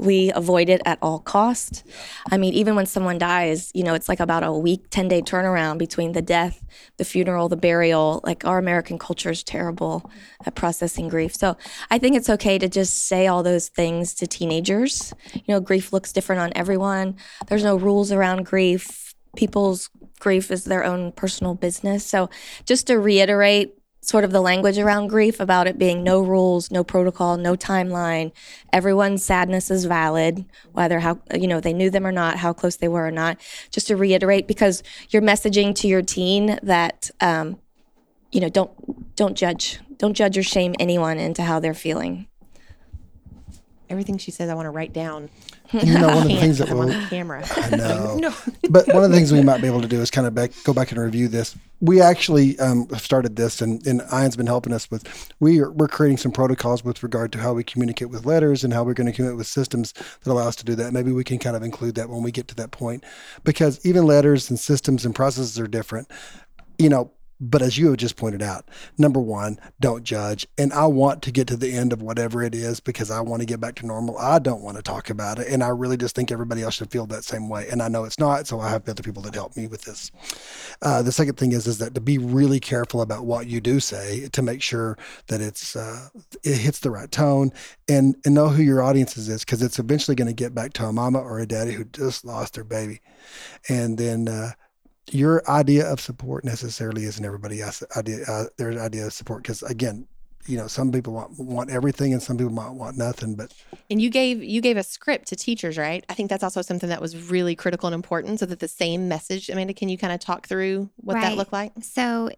We 0.00 0.32
avoid 0.32 0.70
it 0.70 0.80
at 0.86 0.98
all 1.02 1.18
cost. 1.18 1.84
I 2.30 2.38
mean, 2.38 2.54
even 2.54 2.74
when 2.74 2.86
someone 2.86 3.18
dies, 3.18 3.70
you 3.74 3.84
know, 3.84 3.92
it's 3.92 4.08
like 4.08 4.18
about 4.18 4.42
a 4.42 4.50
week, 4.50 4.86
10 4.88 5.08
day 5.08 5.20
turnaround 5.20 5.76
between 5.76 6.12
the 6.12 6.22
death, 6.22 6.64
the 6.96 7.04
funeral, 7.04 7.50
the 7.50 7.56
burial. 7.56 8.20
Like 8.24 8.46
our 8.46 8.58
American 8.58 8.98
culture 8.98 9.30
is 9.30 9.42
terrible 9.42 10.10
at 10.46 10.54
processing 10.54 11.08
grief. 11.08 11.36
So 11.36 11.54
I 11.90 11.98
think 11.98 12.16
it's 12.16 12.30
okay 12.30 12.58
to 12.58 12.68
just 12.68 13.08
say 13.08 13.26
all 13.26 13.42
those 13.42 13.68
things 13.68 14.14
to 14.14 14.26
teenagers. 14.26 15.12
You 15.34 15.42
know, 15.48 15.60
grief 15.60 15.92
looks 15.92 16.14
different 16.14 16.40
on 16.40 16.52
everyone. 16.54 17.16
There's 17.48 17.64
no 17.64 17.76
rules 17.76 18.10
around 18.10 18.46
grief. 18.46 19.14
People's 19.36 19.90
grief 20.18 20.50
is 20.50 20.64
their 20.64 20.84
own 20.84 21.12
personal 21.12 21.54
business. 21.54 22.06
So 22.06 22.30
just 22.64 22.86
to 22.86 22.98
reiterate, 22.98 23.74
sort 24.00 24.24
of 24.24 24.32
the 24.32 24.40
language 24.40 24.78
around 24.78 25.08
grief 25.08 25.40
about 25.40 25.66
it 25.66 25.78
being 25.78 26.02
no 26.02 26.20
rules, 26.20 26.70
no 26.70 26.82
protocol, 26.82 27.36
no 27.36 27.54
timeline. 27.54 28.32
Everyone's 28.72 29.24
sadness 29.24 29.70
is 29.70 29.84
valid, 29.84 30.44
whether 30.72 31.00
how 31.00 31.20
you 31.34 31.46
know 31.46 31.60
they 31.60 31.72
knew 31.72 31.90
them 31.90 32.06
or 32.06 32.12
not, 32.12 32.38
how 32.38 32.52
close 32.52 32.76
they 32.76 32.88
were 32.88 33.06
or 33.06 33.10
not. 33.10 33.38
Just 33.70 33.88
to 33.88 33.96
reiterate, 33.96 34.48
because 34.48 34.82
you're 35.10 35.22
messaging 35.22 35.74
to 35.76 35.88
your 35.88 36.02
teen 36.02 36.58
that 36.62 37.10
um, 37.20 37.58
you 38.32 38.40
know 38.40 38.48
don't 38.48 39.16
don't 39.16 39.36
judge, 39.36 39.80
don't 39.98 40.14
judge 40.14 40.38
or 40.38 40.42
shame 40.42 40.74
anyone 40.78 41.18
into 41.18 41.42
how 41.42 41.60
they're 41.60 41.74
feeling. 41.74 42.26
Everything 43.90 44.18
she 44.18 44.30
says, 44.30 44.48
I 44.48 44.54
want 44.54 44.66
to 44.66 44.70
write 44.70 44.92
down. 44.92 45.28
You 45.72 45.98
know, 45.98 46.06
one 46.06 46.18
of 46.18 46.28
the 46.28 46.36
things 46.40 46.58
that 46.58 46.70
I'm 46.70 46.78
will, 46.78 46.92
on 46.92 47.08
camera. 47.08 47.44
I 47.56 47.76
know. 47.76 48.16
No. 48.20 48.34
but 48.70 48.86
one 48.88 49.02
of 49.02 49.10
the 49.10 49.16
things 49.16 49.32
we 49.32 49.42
might 49.42 49.60
be 49.60 49.66
able 49.66 49.82
to 49.82 49.88
do 49.88 50.00
is 50.00 50.10
kind 50.10 50.26
of 50.26 50.34
back, 50.34 50.52
go 50.64 50.72
back 50.72 50.92
and 50.92 51.00
review 51.00 51.26
this. 51.26 51.56
We 51.80 52.00
actually 52.00 52.58
um, 52.60 52.88
have 52.90 53.02
started 53.02 53.36
this, 53.36 53.60
and, 53.60 53.84
and 53.86 54.00
Ian's 54.12 54.36
been 54.36 54.46
helping 54.46 54.72
us 54.72 54.90
with. 54.90 55.32
We 55.40 55.60
are, 55.60 55.70
we're 55.72 55.88
creating 55.88 56.18
some 56.18 56.30
protocols 56.30 56.84
with 56.84 57.02
regard 57.02 57.32
to 57.32 57.38
how 57.38 57.52
we 57.52 57.64
communicate 57.64 58.10
with 58.10 58.26
letters 58.26 58.62
and 58.62 58.72
how 58.72 58.84
we're 58.84 58.94
going 58.94 59.06
to 59.08 59.12
communicate 59.12 59.38
with 59.38 59.46
systems 59.48 59.92
that 59.92 60.26
allow 60.26 60.46
us 60.46 60.56
to 60.56 60.64
do 60.64 60.74
that. 60.76 60.92
Maybe 60.92 61.10
we 61.10 61.24
can 61.24 61.38
kind 61.38 61.56
of 61.56 61.62
include 61.62 61.96
that 61.96 62.08
when 62.08 62.22
we 62.22 62.30
get 62.30 62.46
to 62.48 62.54
that 62.56 62.70
point, 62.70 63.04
because 63.42 63.84
even 63.84 64.06
letters 64.06 64.50
and 64.50 64.58
systems 64.58 65.04
and 65.04 65.14
processes 65.14 65.58
are 65.58 65.66
different. 65.66 66.08
You 66.78 66.90
know, 66.90 67.12
but 67.40 67.62
as 67.62 67.78
you 67.78 67.88
have 67.88 67.96
just 67.96 68.16
pointed 68.16 68.42
out, 68.42 68.66
number 68.98 69.18
one, 69.18 69.58
don't 69.80 70.04
judge. 70.04 70.46
And 70.58 70.72
I 70.74 70.86
want 70.86 71.22
to 71.22 71.30
get 71.30 71.46
to 71.48 71.56
the 71.56 71.72
end 71.72 71.92
of 71.92 72.02
whatever 72.02 72.42
it 72.42 72.54
is 72.54 72.80
because 72.80 73.10
I 73.10 73.20
want 73.20 73.40
to 73.40 73.46
get 73.46 73.60
back 73.60 73.76
to 73.76 73.86
normal. 73.86 74.18
I 74.18 74.38
don't 74.38 74.62
want 74.62 74.76
to 74.76 74.82
talk 74.82 75.08
about 75.08 75.38
it. 75.38 75.48
And 75.48 75.64
I 75.64 75.68
really 75.68 75.96
just 75.96 76.14
think 76.14 76.30
everybody 76.30 76.62
else 76.62 76.74
should 76.74 76.90
feel 76.90 77.06
that 77.06 77.24
same 77.24 77.48
way. 77.48 77.66
And 77.70 77.82
I 77.82 77.88
know 77.88 78.04
it's 78.04 78.18
not. 78.18 78.46
So 78.46 78.60
I 78.60 78.68
have 78.68 78.86
other 78.86 79.02
people 79.02 79.22
that 79.22 79.34
help 79.34 79.56
me 79.56 79.66
with 79.66 79.82
this. 79.82 80.10
Uh, 80.82 81.00
the 81.00 81.12
second 81.12 81.36
thing 81.36 81.52
is, 81.52 81.66
is 81.66 81.78
that 81.78 81.94
to 81.94 82.00
be 82.00 82.18
really 82.18 82.60
careful 82.60 83.00
about 83.00 83.24
what 83.24 83.46
you 83.46 83.60
do 83.60 83.80
say 83.80 84.28
to 84.28 84.42
make 84.42 84.60
sure 84.60 84.98
that 85.28 85.40
it's, 85.40 85.74
uh, 85.74 86.08
it 86.42 86.56
hits 86.56 86.80
the 86.80 86.90
right 86.90 87.10
tone 87.10 87.52
and, 87.88 88.16
and 88.24 88.34
know 88.34 88.48
who 88.48 88.62
your 88.62 88.82
audience 88.82 89.16
is 89.16 89.44
because 89.44 89.62
it's 89.62 89.78
eventually 89.78 90.14
going 90.14 90.28
to 90.28 90.34
get 90.34 90.54
back 90.54 90.74
to 90.74 90.84
a 90.84 90.92
mama 90.92 91.18
or 91.18 91.38
a 91.38 91.46
daddy 91.46 91.72
who 91.72 91.84
just 91.84 92.24
lost 92.24 92.54
their 92.54 92.64
baby. 92.64 93.00
And 93.68 93.96
then, 93.96 94.28
uh, 94.28 94.52
your 95.10 95.48
idea 95.50 95.90
of 95.90 96.00
support 96.00 96.44
necessarily 96.44 97.04
isn't 97.04 97.24
everybody 97.24 97.60
else's 97.62 97.88
idea 97.96 98.24
uh, 98.28 98.44
their 98.58 98.80
idea 98.80 99.06
of 99.06 99.12
support 99.12 99.42
because 99.42 99.62
again 99.62 100.06
you 100.46 100.56
know 100.56 100.66
some 100.66 100.92
people 100.92 101.12
want 101.12 101.38
want 101.38 101.70
everything 101.70 102.12
and 102.12 102.22
some 102.22 102.36
people 102.36 102.52
might 102.52 102.70
want 102.70 102.96
nothing 102.96 103.34
but 103.34 103.52
And 103.90 104.00
you 104.00 104.08
gave 104.10 104.42
you 104.42 104.60
gave 104.60 104.76
a 104.76 104.82
script 104.82 105.28
to 105.28 105.36
teachers, 105.36 105.76
right? 105.76 106.04
I 106.08 106.14
think 106.14 106.30
that's 106.30 106.44
also 106.44 106.62
something 106.62 106.88
that 106.88 107.00
was 107.00 107.30
really 107.30 107.54
critical 107.56 107.88
and 107.88 107.94
important, 107.94 108.38
so 108.40 108.46
that 108.46 108.60
the 108.60 108.68
same 108.68 109.08
message. 109.08 109.48
Amanda, 109.50 109.74
can 109.74 109.88
you 109.88 109.98
kind 109.98 110.12
of 110.12 110.20
talk 110.20 110.46
through 110.46 110.90
what 110.96 111.14
that 111.14 111.28
Right. 111.28 111.36
looked 111.36 111.52
like? 111.52 111.72
So, 111.82 112.30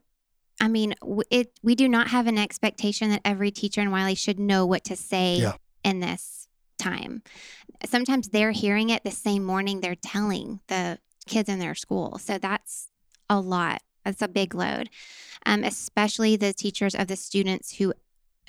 I 0.61 0.69
mean, 0.69 0.95
it 1.31 1.53
we 1.63 1.75
do 1.75 1.89
not 1.89 2.09
have 2.09 2.27
an 2.27 2.39
expectation 2.39 3.11
that 3.11 3.21
every 3.25 3.51
teacher 3.51 3.81
in 3.83 3.91
Wylie 3.91 4.15
should 4.15 4.39
know 4.39 4.65
what 4.67 4.85
to 4.85 4.97
say 4.97 5.37
Yeah. 5.41 5.55
in 5.85 6.01
this 6.01 6.49
time. 6.79 7.23
Sometimes 7.85 8.29
they're 8.29 8.53
hearing 8.53 8.91
it 8.91 9.05
the 9.05 9.11
same 9.11 9.45
morning 9.45 9.81
they're 9.81 9.95
telling 9.95 10.61
the 10.69 10.99
kids 11.27 11.49
in 11.49 11.59
their 11.59 11.75
school. 11.75 12.19
So 12.19 12.39
that's 12.39 12.89
a 13.29 13.41
lot. 13.41 13.83
That's 14.05 14.23
a 14.23 14.29
big 14.29 14.55
load, 14.55 14.91
um, 15.47 15.63
especially 15.65 16.37
the 16.37 16.53
teachers 16.53 16.95
of 16.95 17.07
the 17.07 17.17
students 17.17 17.77
who 17.77 17.95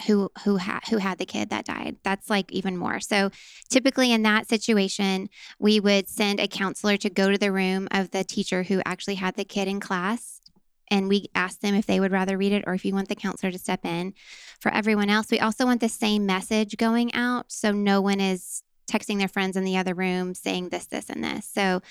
who 0.07 0.31
who 0.43 0.57
had 0.57 0.79
who 0.89 0.97
had 0.97 1.19
the 1.19 1.25
kid 1.25 1.51
that 1.51 1.65
died. 1.65 1.97
That's 2.03 2.29
like 2.29 2.51
even 2.51 2.75
more. 2.77 2.99
So 2.99 3.29
typically 3.69 4.11
in 4.11 4.23
that 4.23 4.49
situation, 4.49 5.29
we 5.59 5.79
would 5.79 6.09
send 6.09 6.39
a 6.39 6.47
counselor 6.47 6.97
to 6.97 7.09
go 7.09 7.31
to 7.31 7.37
the 7.37 7.51
room 7.51 7.87
of 7.91 8.09
the 8.11 8.23
teacher 8.23 8.63
who 8.63 8.81
actually 8.85 9.15
had 9.15 9.35
the 9.35 9.45
kid 9.45 9.67
in 9.67 9.79
class 9.79 10.41
and 10.89 11.07
we 11.07 11.29
ask 11.33 11.59
them 11.59 11.75
if 11.75 11.85
they 11.85 11.99
would 11.99 12.11
rather 12.11 12.37
read 12.37 12.51
it 12.51 12.63
or 12.67 12.73
if 12.73 12.85
you 12.85 12.93
want 12.93 13.09
the 13.09 13.15
counselor 13.15 13.51
to 13.51 13.59
step 13.59 13.85
in. 13.85 14.13
For 14.59 14.71
everyone 14.73 15.09
else, 15.09 15.31
we 15.31 15.39
also 15.39 15.65
want 15.65 15.81
the 15.81 15.89
same 15.89 16.25
message 16.25 16.77
going 16.77 17.13
out 17.13 17.51
so 17.51 17.71
no 17.71 18.01
one 18.01 18.19
is 18.19 18.63
texting 18.87 19.17
their 19.17 19.27
friends 19.27 19.55
in 19.55 19.63
the 19.63 19.77
other 19.77 19.93
room 19.93 20.33
saying 20.33 20.69
this, 20.69 20.85
this, 20.85 21.09
and 21.09 21.23
this. 21.23 21.47
So 21.47 21.81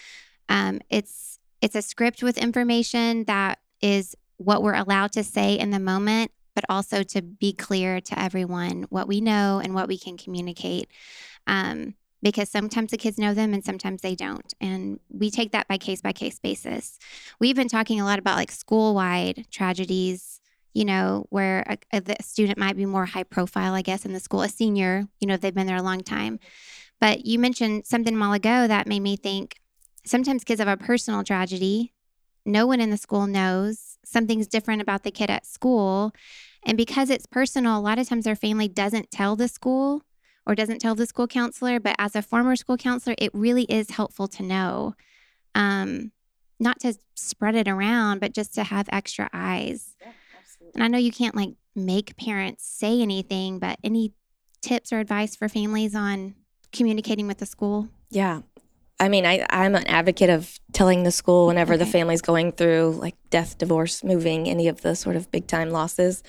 um, 0.53 0.81
it's 0.91 1.39
it's 1.63 1.75
a 1.75 1.83
script 1.83 2.23
with 2.23 2.37
information 2.37 3.25
that 3.25 3.59
is 3.81 4.15
what 4.37 4.63
we're 4.63 4.75
allowed 4.75 5.13
to 5.13 5.25
say 5.25 5.55
in 5.55 5.71
the 5.71 5.79
moment, 5.79 6.31
but 6.55 6.65
also 6.69 7.03
to 7.03 7.23
be 7.23 7.53
clear 7.53 8.01
to 8.03 8.19
everyone 8.19 8.85
what 8.91 9.09
we 9.09 9.21
know 9.21 9.61
and 9.65 9.75
what 9.75 9.89
we 9.89 9.97
can 9.97 10.19
communicate. 10.19 10.89
Um, 11.47 11.95
because 12.21 12.51
sometimes 12.51 12.91
the 12.91 12.99
kids 12.99 13.19
know 13.19 13.35
them 13.35 13.53
and 13.53 13.65
sometimes 13.65 14.03
they 14.03 14.15
don't. 14.15 14.55
And 14.61 15.01
we 15.09 15.31
take 15.31 15.53
that 15.53 15.67
by 15.67 15.79
case 15.79 16.03
by 16.03 16.13
case 16.13 16.39
basis. 16.39 16.99
We've 17.41 17.57
been 17.57 17.69
talking 17.69 18.01
a 18.01 18.05
lot 18.05 18.21
about 18.21 18.37
like 18.37 18.53
school 18.53 18.95
wide 18.95 19.47
tragedies, 19.51 20.41
you 20.75 20.85
know, 20.85 21.27
where 21.31 21.65
a, 21.93 22.03
a 22.07 22.23
student 22.23 22.59
might 22.59 22.77
be 22.77 22.87
more 22.87 23.07
high 23.07 23.25
profile, 23.25 23.75
I 23.75 23.83
guess, 23.83 24.05
in 24.05 24.13
the 24.13 24.21
school, 24.21 24.43
a 24.43 24.49
senior, 24.49 25.09
you 25.19 25.27
know, 25.27 25.37
they've 25.37 25.55
been 25.55 25.67
there 25.67 25.77
a 25.77 25.83
long 25.83 26.03
time. 26.03 26.39
But 27.01 27.27
you 27.27 27.41
mentioned 27.41 27.87
something 27.87 28.15
a 28.15 28.21
while 28.21 28.33
ago 28.35 28.69
that 28.69 28.87
made 28.87 29.01
me 29.01 29.17
think 29.17 29.57
sometimes 30.05 30.45
kids 30.45 30.61
have 30.61 30.69
a 30.69 30.77
personal 30.77 31.23
tragedy. 31.25 31.93
No 32.45 32.67
one 32.67 32.81
in 32.81 32.91
the 32.91 32.97
school 32.97 33.27
knows 33.27 33.99
something's 34.05 34.47
different 34.47 34.83
about 34.83 35.05
the 35.05 35.11
kid 35.11 35.31
at 35.31 35.47
school. 35.47 36.13
And 36.65 36.77
because 36.77 37.11
it's 37.11 37.27
personal, 37.27 37.79
a 37.79 37.81
lot 37.81 37.99
of 37.99 38.09
times 38.09 38.25
their 38.25 38.37
family 38.37 38.69
doesn't 38.69 39.11
tell 39.11 39.37
the 39.37 39.49
school 39.49 40.03
or 40.47 40.55
doesn't 40.55 40.81
tell 40.81 40.95
the 40.95 41.07
school 41.07 41.27
counselor. 41.27 41.81
But 41.81 41.97
as 41.99 42.17
a 42.17 42.23
former 42.23 42.57
school 42.57 42.77
counselor, 42.77 43.15
it 43.19 43.31
really 43.33 43.65
is 43.65 43.91
helpful 43.91 44.29
to 44.29 44.43
know, 44.43 44.95
um, 45.55 46.13
not 46.59 46.81
to 46.81 46.95
spread 47.15 47.55
it 47.55 47.69
around, 47.69 48.21
but 48.21 48.35
just 48.35 48.55
to 48.55 48.65
have 48.65 48.89
extra 48.93 49.29
eyes. 49.33 49.97
And 50.75 50.83
I 50.83 50.89
know 50.89 50.99
you 50.99 51.13
can't 51.13 51.35
like 51.35 51.55
make 51.75 52.17
parents 52.17 52.65
say 52.67 53.01
anything, 53.01 53.59
but 53.59 53.79
any 53.83 54.13
tips 54.63 54.93
or 54.93 55.01
advice 55.01 55.37
for 55.37 55.49
families 55.49 55.95
on 55.95 56.35
communicating 56.73 57.27
with 57.27 57.39
the 57.39 57.47
school? 57.47 57.89
Yeah. 58.11 58.43
I 59.03 59.09
mean, 59.09 59.27
I, 59.27 59.45
I'm 59.51 59.75
an 59.75 59.85
advocate 59.89 60.31
of 60.31 60.61
telling 60.73 61.03
the 61.03 61.11
school 61.11 61.49
whenever 61.49 61.77
the 61.77 61.85
family's 61.85 62.23
going 62.23 62.53
through 62.53 62.99
like 63.01 63.17
death, 63.31 63.59
divorce, 63.59 64.05
moving, 64.05 64.49
any 64.49 64.69
of 64.69 64.83
the 64.83 64.95
sort 64.95 65.17
of 65.17 65.29
big 65.33 65.49
time 65.49 65.71
losses, 65.71 66.23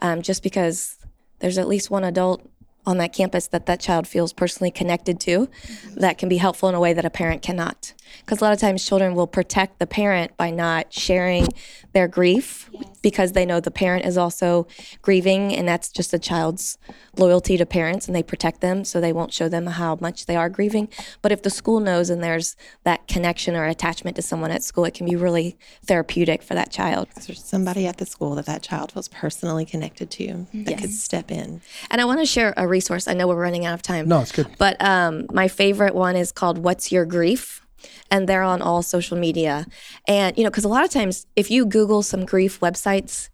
um, 0.00 0.20
just 0.20 0.42
because 0.42 0.98
there's 1.38 1.56
at 1.56 1.66
least 1.66 1.90
one 1.90 2.04
adult 2.04 2.46
on 2.86 2.98
that 2.98 3.12
campus 3.12 3.46
that 3.48 3.66
that 3.66 3.80
child 3.80 4.06
feels 4.06 4.32
personally 4.32 4.70
connected 4.70 5.20
to 5.20 5.46
mm-hmm. 5.46 6.00
that 6.00 6.18
can 6.18 6.28
be 6.28 6.38
helpful 6.38 6.68
in 6.68 6.74
a 6.74 6.80
way 6.80 6.92
that 6.92 7.04
a 7.04 7.10
parent 7.10 7.42
cannot. 7.42 7.92
Because 8.20 8.40
a 8.40 8.44
lot 8.44 8.52
of 8.52 8.58
times 8.58 8.86
children 8.86 9.14
will 9.14 9.26
protect 9.26 9.78
the 9.78 9.86
parent 9.86 10.36
by 10.36 10.50
not 10.50 10.92
sharing 10.92 11.48
their 11.92 12.08
grief 12.08 12.70
because 13.02 13.32
they 13.32 13.44
know 13.44 13.60
the 13.60 13.70
parent 13.70 14.04
is 14.04 14.16
also 14.16 14.66
grieving 15.02 15.54
and 15.54 15.66
that's 15.68 15.90
just 15.90 16.12
a 16.14 16.18
child's 16.18 16.78
loyalty 17.16 17.56
to 17.56 17.66
parents 17.66 18.06
and 18.06 18.14
they 18.14 18.22
protect 18.22 18.60
them 18.60 18.84
so 18.84 19.00
they 19.00 19.12
won't 19.12 19.32
show 19.32 19.48
them 19.48 19.66
how 19.66 19.98
much 20.00 20.26
they 20.26 20.36
are 20.36 20.48
grieving. 20.48 20.88
But 21.22 21.32
if 21.32 21.42
the 21.42 21.50
school 21.50 21.80
knows 21.80 22.10
and 22.10 22.22
there's 22.22 22.56
that 22.84 23.06
connection 23.08 23.54
or 23.54 23.66
attachment 23.66 24.16
to 24.16 24.22
someone 24.22 24.50
at 24.50 24.62
school, 24.62 24.84
it 24.84 24.94
can 24.94 25.06
be 25.06 25.16
really 25.16 25.56
therapeutic 25.84 26.42
for 26.42 26.54
that 26.54 26.70
child. 26.70 27.08
There's 27.26 27.44
somebody 27.44 27.86
at 27.86 27.98
the 27.98 28.06
school 28.06 28.34
that 28.36 28.46
that 28.46 28.62
child 28.62 28.92
feels 28.92 29.08
personally 29.08 29.64
connected 29.64 30.10
to 30.12 30.46
that 30.54 30.78
could 30.78 30.92
step 30.92 31.30
in. 31.30 31.60
And 31.90 32.00
I 32.00 32.04
want 32.04 32.20
to 32.20 32.26
share 32.26 32.54
a 32.56 32.67
resource. 32.68 33.08
I 33.08 33.14
know 33.14 33.26
we're 33.26 33.40
running 33.40 33.64
out 33.66 33.74
of 33.74 33.82
time. 33.82 34.08
no 34.08 34.20
it's 34.20 34.32
good 34.32 34.48
But 34.58 34.80
um, 34.82 35.26
my 35.32 35.48
favorite 35.48 35.94
one 35.94 36.16
is 36.16 36.32
called 36.32 36.58
What's 36.58 36.92
Your 36.92 37.04
Grief? 37.04 37.64
And 38.10 38.28
they're 38.28 38.42
on 38.42 38.62
all 38.62 38.82
social 38.82 39.16
media. 39.16 39.66
And, 40.06 40.36
you 40.36 40.44
know, 40.44 40.50
because 40.50 40.64
a 40.64 40.68
lot 40.68 40.84
of 40.84 40.90
times 40.90 41.26
if 41.36 41.50
you 41.50 41.66
Google 41.66 42.02
some 42.02 42.24
grief 42.24 42.60
websites, 42.60 43.28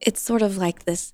it's 0.00 0.22
sort 0.22 0.42
of 0.42 0.56
like 0.56 0.84
this 0.84 1.12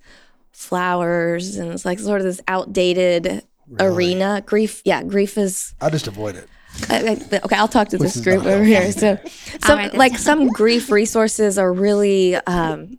flowers 0.52 1.56
and 1.56 1.72
it's 1.72 1.84
like 1.84 1.98
sort 1.98 2.20
of 2.20 2.26
this 2.26 2.40
outdated 2.46 3.42
arena. 3.80 4.42
Grief, 4.46 4.82
yeah, 4.84 5.02
grief 5.02 5.36
is 5.38 5.74
i 5.80 5.90
just 5.90 6.06
avoid 6.06 6.36
it 6.36 6.48
I, 6.88 6.96
I, 7.32 7.38
okay, 7.44 7.56
I'll 7.56 7.68
talk 7.68 7.88
to 7.90 7.98
Which 7.98 8.14
this 8.14 8.22
group 8.22 8.44
over 8.44 8.64
here. 8.64 8.90
So, 8.92 9.18
some 9.64 9.78
write 9.78 9.92
this 9.92 9.98
like 9.98 10.18
some 10.18 10.48
grief 10.48 10.90
resources 10.90 11.58
are 11.58 11.72
really, 11.72 12.34
um, 12.34 12.98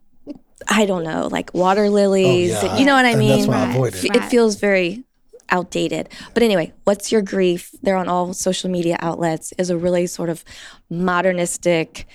I 0.67 0.85
don't 0.85 1.03
know, 1.03 1.27
like 1.31 1.53
water 1.53 1.89
lilies. 1.89 2.53
Oh, 2.55 2.65
yeah. 2.65 2.77
You 2.77 2.85
know 2.85 2.95
what 2.95 3.05
I 3.05 3.11
And 3.11 3.19
mean? 3.19 3.47
that's 3.47 3.47
why 3.47 3.83
I 3.83 3.87
it 3.87 4.15
It 4.15 4.29
feels 4.29 4.55
very 4.55 5.03
outdated. 5.49 6.09
But 6.33 6.43
anyway, 6.43 6.73
what's 6.85 7.11
your 7.11 7.21
grief? 7.21 7.69
They're 7.83 7.97
on 7.97 8.07
all 8.07 8.33
social 8.33 8.69
media 8.69 8.97
outlets. 8.99 9.53
Is 9.57 9.69
a 9.69 9.77
really 9.77 10.07
sort 10.07 10.29
of 10.29 10.43
modernistic, 10.89 12.05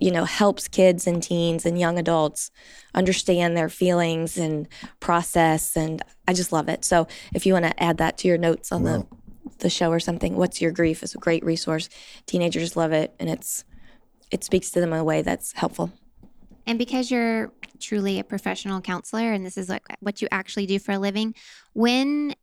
you 0.00 0.10
know, 0.10 0.24
helps 0.24 0.68
kids 0.68 1.06
and 1.06 1.22
teens 1.22 1.66
and 1.66 1.78
young 1.78 1.98
adults 1.98 2.50
understand 2.94 3.56
their 3.56 3.68
feelings 3.68 4.38
and 4.38 4.68
process. 5.00 5.76
And 5.76 6.02
I 6.26 6.32
just 6.32 6.52
love 6.52 6.68
it. 6.68 6.84
So 6.84 7.06
if 7.34 7.44
you 7.44 7.52
want 7.52 7.66
to 7.66 7.82
add 7.82 7.98
that 7.98 8.18
to 8.18 8.28
your 8.28 8.38
notes 8.38 8.72
on 8.72 8.84
the 8.84 9.06
the 9.58 9.70
show 9.70 9.90
or 9.90 10.00
something, 10.00 10.36
what's 10.36 10.60
your 10.60 10.72
grief 10.72 11.02
is 11.02 11.14
a 11.14 11.18
great 11.18 11.44
resource. 11.44 11.88
Teenagers 12.26 12.76
love 12.76 12.92
it, 12.92 13.14
and 13.20 13.28
it's 13.28 13.64
it 14.30 14.42
speaks 14.42 14.70
to 14.70 14.80
them 14.80 14.92
in 14.92 14.98
a 14.98 15.04
way 15.04 15.22
that's 15.22 15.52
helpful. 15.52 15.92
And 16.66 16.78
because 16.78 17.10
you're 17.10 17.52
truly 17.78 18.18
a 18.18 18.24
professional 18.24 18.80
counselor 18.80 19.32
and 19.32 19.44
this 19.44 19.58
is 19.58 19.68
like 19.68 19.82
what 20.00 20.22
you 20.22 20.28
actually 20.30 20.66
do 20.66 20.78
for 20.78 20.92
a 20.92 20.98
living, 20.98 21.34
when 21.72 22.34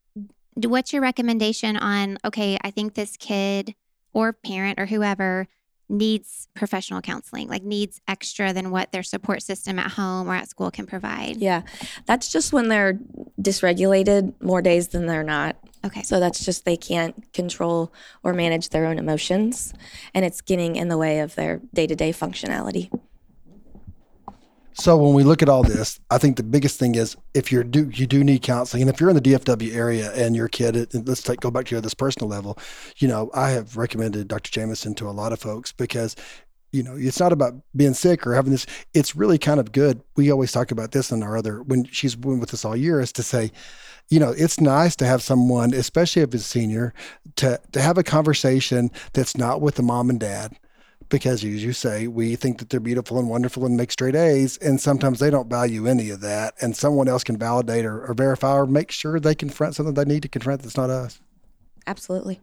what's 0.56 0.94
your 0.94 1.02
recommendation 1.02 1.78
on 1.78 2.18
okay, 2.26 2.58
I 2.62 2.72
think 2.72 2.94
this 2.94 3.18
kid 3.18 3.76
or 4.14 4.34
parent 4.34 4.80
or 4.80 4.86
whoever 4.86 5.48
needs 5.92 6.48
professional 6.54 7.02
counseling, 7.02 7.50
like 7.50 7.64
needs 7.64 8.00
extra 8.08 8.54
than 8.54 8.72
what 8.72 8.92
their 8.92 9.04
support 9.04 9.44
system 9.44 9.78
at 9.78 9.92
home 9.92 10.30
or 10.30 10.34
at 10.34 10.50
school 10.50 10.72
can 10.72 10.86
provide. 10.86 11.38
Yeah, 11.38 11.64
that's 12.06 12.32
just 12.32 12.54
when 12.54 12.70
they're 12.70 12.98
dysregulated 13.40 14.34
more 14.42 14.62
days 14.62 14.90
than 14.90 15.06
they're 15.06 15.24
not. 15.24 15.58
Okay. 15.84 16.04
So 16.04 16.20
that's 16.20 16.46
just 16.46 16.64
they 16.64 16.78
can't 16.78 17.32
control 17.34 17.92
or 18.24 18.34
manage 18.34 18.70
their 18.70 18.86
own 18.86 18.98
emotions, 18.98 19.74
and 20.14 20.24
it's 20.24 20.42
getting 20.42 20.76
in 20.76 20.88
the 20.88 20.98
way 20.98 21.20
of 21.20 21.36
their 21.36 21.62
day 21.74 21.88
to 21.88 21.96
day 21.96 22.12
functionality. 22.12 22.90
So 24.74 24.98
when 24.98 25.14
we 25.14 25.24
look 25.24 25.42
at 25.42 25.50
all 25.50 25.64
this, 25.64 26.00
I 26.10 26.18
think 26.18 26.38
the 26.38 26.44
biggest 26.44 26.80
thing 26.80 26.96
is 26.96 27.18
if 27.34 27.52
you're 27.52 27.64
do 27.64 27.90
you 27.94 28.08
do 28.08 28.24
need 28.24 28.42
counseling, 28.42 28.84
and 28.84 28.90
if 28.90 29.00
you're 29.00 29.10
in 29.10 29.16
the 29.16 29.22
DFW 29.22 29.76
area 29.76 30.12
and 30.14 30.36
your 30.36 30.48
kid, 30.48 30.94
let's 31.08 31.22
take 31.22 31.42
go 31.42 31.52
back 31.52 31.66
to 31.68 31.82
this 31.82 31.94
personal 31.94 32.30
level, 32.30 32.58
you 32.98 33.08
know, 33.08 33.30
I 33.34 33.52
have 33.52 33.78
recommended 33.78 34.28
Dr. 34.28 34.52
Jameson 34.52 34.96
to 34.96 35.10
a 35.10 35.12
lot 35.12 35.34
of 35.34 35.40
folks 35.40 35.72
because 35.72 36.16
you 36.72 36.84
know 36.84 36.96
it's 36.96 37.20
not 37.20 37.34
about 37.34 37.54
being 37.76 37.94
sick 37.94 38.26
or 38.26 38.34
having 38.34 38.52
this 38.52 38.66
it's 38.94 39.16
really 39.16 39.38
kind 39.38 39.60
of 39.60 39.72
good 39.72 40.02
we 40.16 40.32
always 40.32 40.52
talk 40.52 40.72
about 40.72 40.92
this 40.92 41.12
in 41.12 41.22
our 41.22 41.38
other 41.38 41.62
when 41.64 41.84
she's 41.86 42.16
been 42.16 42.40
with 42.40 42.54
us 42.54 42.64
all 42.64 42.76
year 42.76 43.02
is 43.02 43.12
to 43.12 43.24
say 43.24 43.52
you 44.10 44.20
know 44.20 44.34
it's 44.38 44.60
nice 44.60 44.96
to 44.96 45.06
have 45.06 45.22
someone 45.22 45.74
especially 45.74 46.22
if 46.22 46.34
it's 46.34 46.46
senior 46.46 46.94
to 47.36 47.60
to 47.74 47.82
have 47.82 47.98
a 47.98 48.04
conversation 48.04 48.90
that's 49.14 49.36
not 49.36 49.60
with 49.60 49.76
the 49.76 49.84
mom 49.84 50.10
and 50.10 50.22
dad 50.22 50.56
because 51.12 51.44
as 51.44 51.64
you 51.64 51.74
say, 51.74 52.08
we 52.08 52.36
think 52.36 52.58
that 52.58 52.70
they're 52.70 52.80
beautiful 52.80 53.20
and 53.20 53.30
wonderful 53.30 53.66
and 53.66 53.78
make 53.78 53.92
straight 53.92 54.16
A's, 54.16 54.58
and 54.58 54.82
sometimes 54.82 55.20
they 55.20 55.30
don't 55.30 55.50
value 55.50 55.86
any 55.86 56.10
of 56.10 56.22
that, 56.22 56.56
and 56.62 56.76
someone 56.76 57.08
else 57.08 57.24
can 57.24 57.38
validate 57.38 57.86
or, 57.86 58.04
or 58.04 58.16
verify 58.16 58.54
or 58.54 58.66
make 58.66 58.90
sure 58.90 59.20
they 59.20 59.36
confront 59.36 59.76
something 59.76 59.94
they 59.94 60.06
need 60.06 60.24
to 60.24 60.30
confront 60.30 60.64
that's 60.64 60.78
not 60.78 60.90
us. 60.90 61.20
Absolutely. 61.86 62.40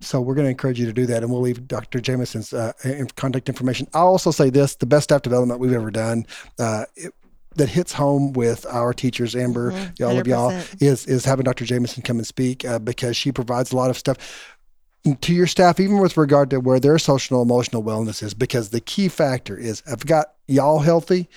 So 0.00 0.20
we're 0.20 0.34
going 0.34 0.46
to 0.46 0.50
encourage 0.50 0.80
you 0.80 0.86
to 0.86 0.92
do 0.92 1.04
that, 1.06 1.22
and 1.22 1.30
we'll 1.30 1.42
leave 1.42 1.68
Dr. 1.68 2.00
Jameson's 2.00 2.54
uh, 2.54 2.72
contact 3.16 3.50
information. 3.50 3.86
I'll 3.92 4.06
also 4.06 4.30
say 4.30 4.48
this: 4.48 4.76
the 4.76 4.86
best 4.86 5.04
staff 5.04 5.20
development 5.20 5.60
we've 5.60 5.74
ever 5.74 5.90
done. 5.90 6.26
Uh, 6.58 6.86
it, 6.96 7.12
that 7.56 7.68
hits 7.68 7.92
home 7.92 8.32
with 8.32 8.64
our 8.66 8.94
teachers, 8.94 9.34
Amber, 9.34 9.72
Mhm, 9.72 10.06
all 10.06 10.16
of 10.16 10.26
y'all, 10.28 10.50
is 10.80 11.04
is 11.06 11.24
having 11.24 11.42
Dr. 11.42 11.64
Jameson 11.64 12.02
come 12.04 12.18
and 12.18 12.26
speak 12.26 12.64
uh, 12.64 12.78
because 12.78 13.16
she 13.16 13.32
provides 13.32 13.72
a 13.72 13.76
lot 13.76 13.90
of 13.90 13.98
stuff 13.98 14.56
to 15.20 15.34
your 15.34 15.46
staff, 15.46 15.80
even 15.80 15.98
with 15.98 16.16
regard 16.16 16.50
to 16.50 16.60
where 16.60 16.80
their 16.80 16.98
social 16.98 17.40
and 17.40 17.50
emotional 17.50 17.82
wellness 17.82 18.22
is. 18.22 18.34
Because 18.34 18.70
the 18.70 18.80
key 18.80 19.08
factor 19.08 19.56
is, 19.56 19.82
I've 19.90 20.04
got 20.06 20.34
y'all 20.46 20.80
healthy, 20.80 21.28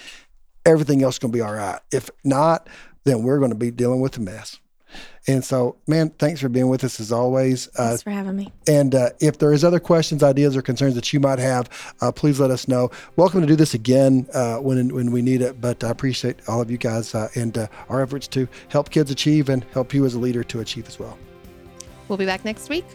everything 0.65 1.04
else 1.04 1.15
is 1.15 1.19
going 1.19 1.32
to 1.32 1.38
be 1.38 1.41
all 1.41 1.54
right. 1.54 1.80
If 1.91 2.10
not, 2.23 2.67
then 3.06 3.23
we're 3.23 3.39
going 3.39 3.52
to 3.52 3.58
be 3.58 3.71
dealing 3.71 4.02
with 4.02 4.17
a 4.17 4.21
mess. 4.21 4.60
And 5.26 5.43
so, 5.43 5.78
man, 5.88 6.10
thanks 6.19 6.41
for 6.41 6.49
being 6.49 6.67
with 6.67 6.84
us 6.84 6.99
as 6.99 7.12
always. 7.12 7.67
Uh, 7.69 7.88
Thanks 7.89 8.04
for 8.04 8.12
having 8.12 8.36
me. 8.36 8.52
and 8.67 8.93
uh, 8.93 9.10
if 9.21 9.39
there 9.39 9.54
is 9.54 9.63
other 9.63 9.80
questions, 9.80 10.21
ideas, 10.21 10.56
or 10.56 10.62
concerns 10.62 10.95
that 10.95 11.12
you 11.13 11.19
might 11.19 11.39
have, 11.39 11.95
uh, 12.02 12.12
please 12.12 12.39
let 12.39 12.52
us 12.52 12.67
know. 12.67 12.91
Welcome 13.15 13.41
to 13.41 13.47
do 13.47 13.56
this 13.56 13.73
again 13.73 14.28
uh, 14.34 14.58
when 14.58 14.93
when 14.93 15.12
we 15.12 15.21
need 15.21 15.41
it. 15.41 15.60
But 15.62 15.84
I 15.84 15.89
appreciate 15.89 16.38
all 16.47 16.62
of 16.62 16.69
you 16.69 16.78
guys 16.78 17.15
uh, 17.15 17.30
and 17.36 17.58
uh, 17.58 17.67
our 17.89 18.02
efforts 18.02 18.28
to 18.30 18.47
help 18.67 18.89
kids 18.91 19.10
achieve 19.10 19.49
and 19.49 19.65
help 19.71 19.93
you 19.93 20.06
as 20.06 20.13
a 20.13 20.19
leader 20.19 20.43
to 20.43 20.60
achieve 20.60 20.88
as 20.88 20.99
well. 20.99 21.17
We'll 22.10 22.17
be 22.17 22.26
back 22.26 22.43
next 22.45 22.69
week. 22.69 22.86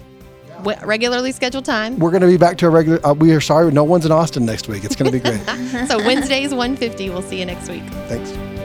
Regularly 0.64 1.32
scheduled 1.32 1.64
time. 1.64 1.98
We're 1.98 2.10
going 2.10 2.22
to 2.22 2.26
be 2.26 2.36
back 2.36 2.58
to 2.58 2.66
a 2.66 2.70
regular. 2.70 3.04
Uh, 3.06 3.14
we 3.14 3.32
are 3.32 3.40
sorry, 3.40 3.70
no 3.72 3.84
one's 3.84 4.06
in 4.06 4.12
Austin 4.12 4.44
next 4.44 4.68
week. 4.68 4.84
It's 4.84 4.96
going 4.96 5.10
to 5.10 5.18
be 5.18 5.20
great. 5.20 5.40
so 5.88 5.98
Wednesdays 5.98 6.50
150. 6.50 7.10
We'll 7.10 7.22
see 7.22 7.38
you 7.38 7.46
next 7.46 7.68
week. 7.68 7.84
Thanks. 8.08 8.57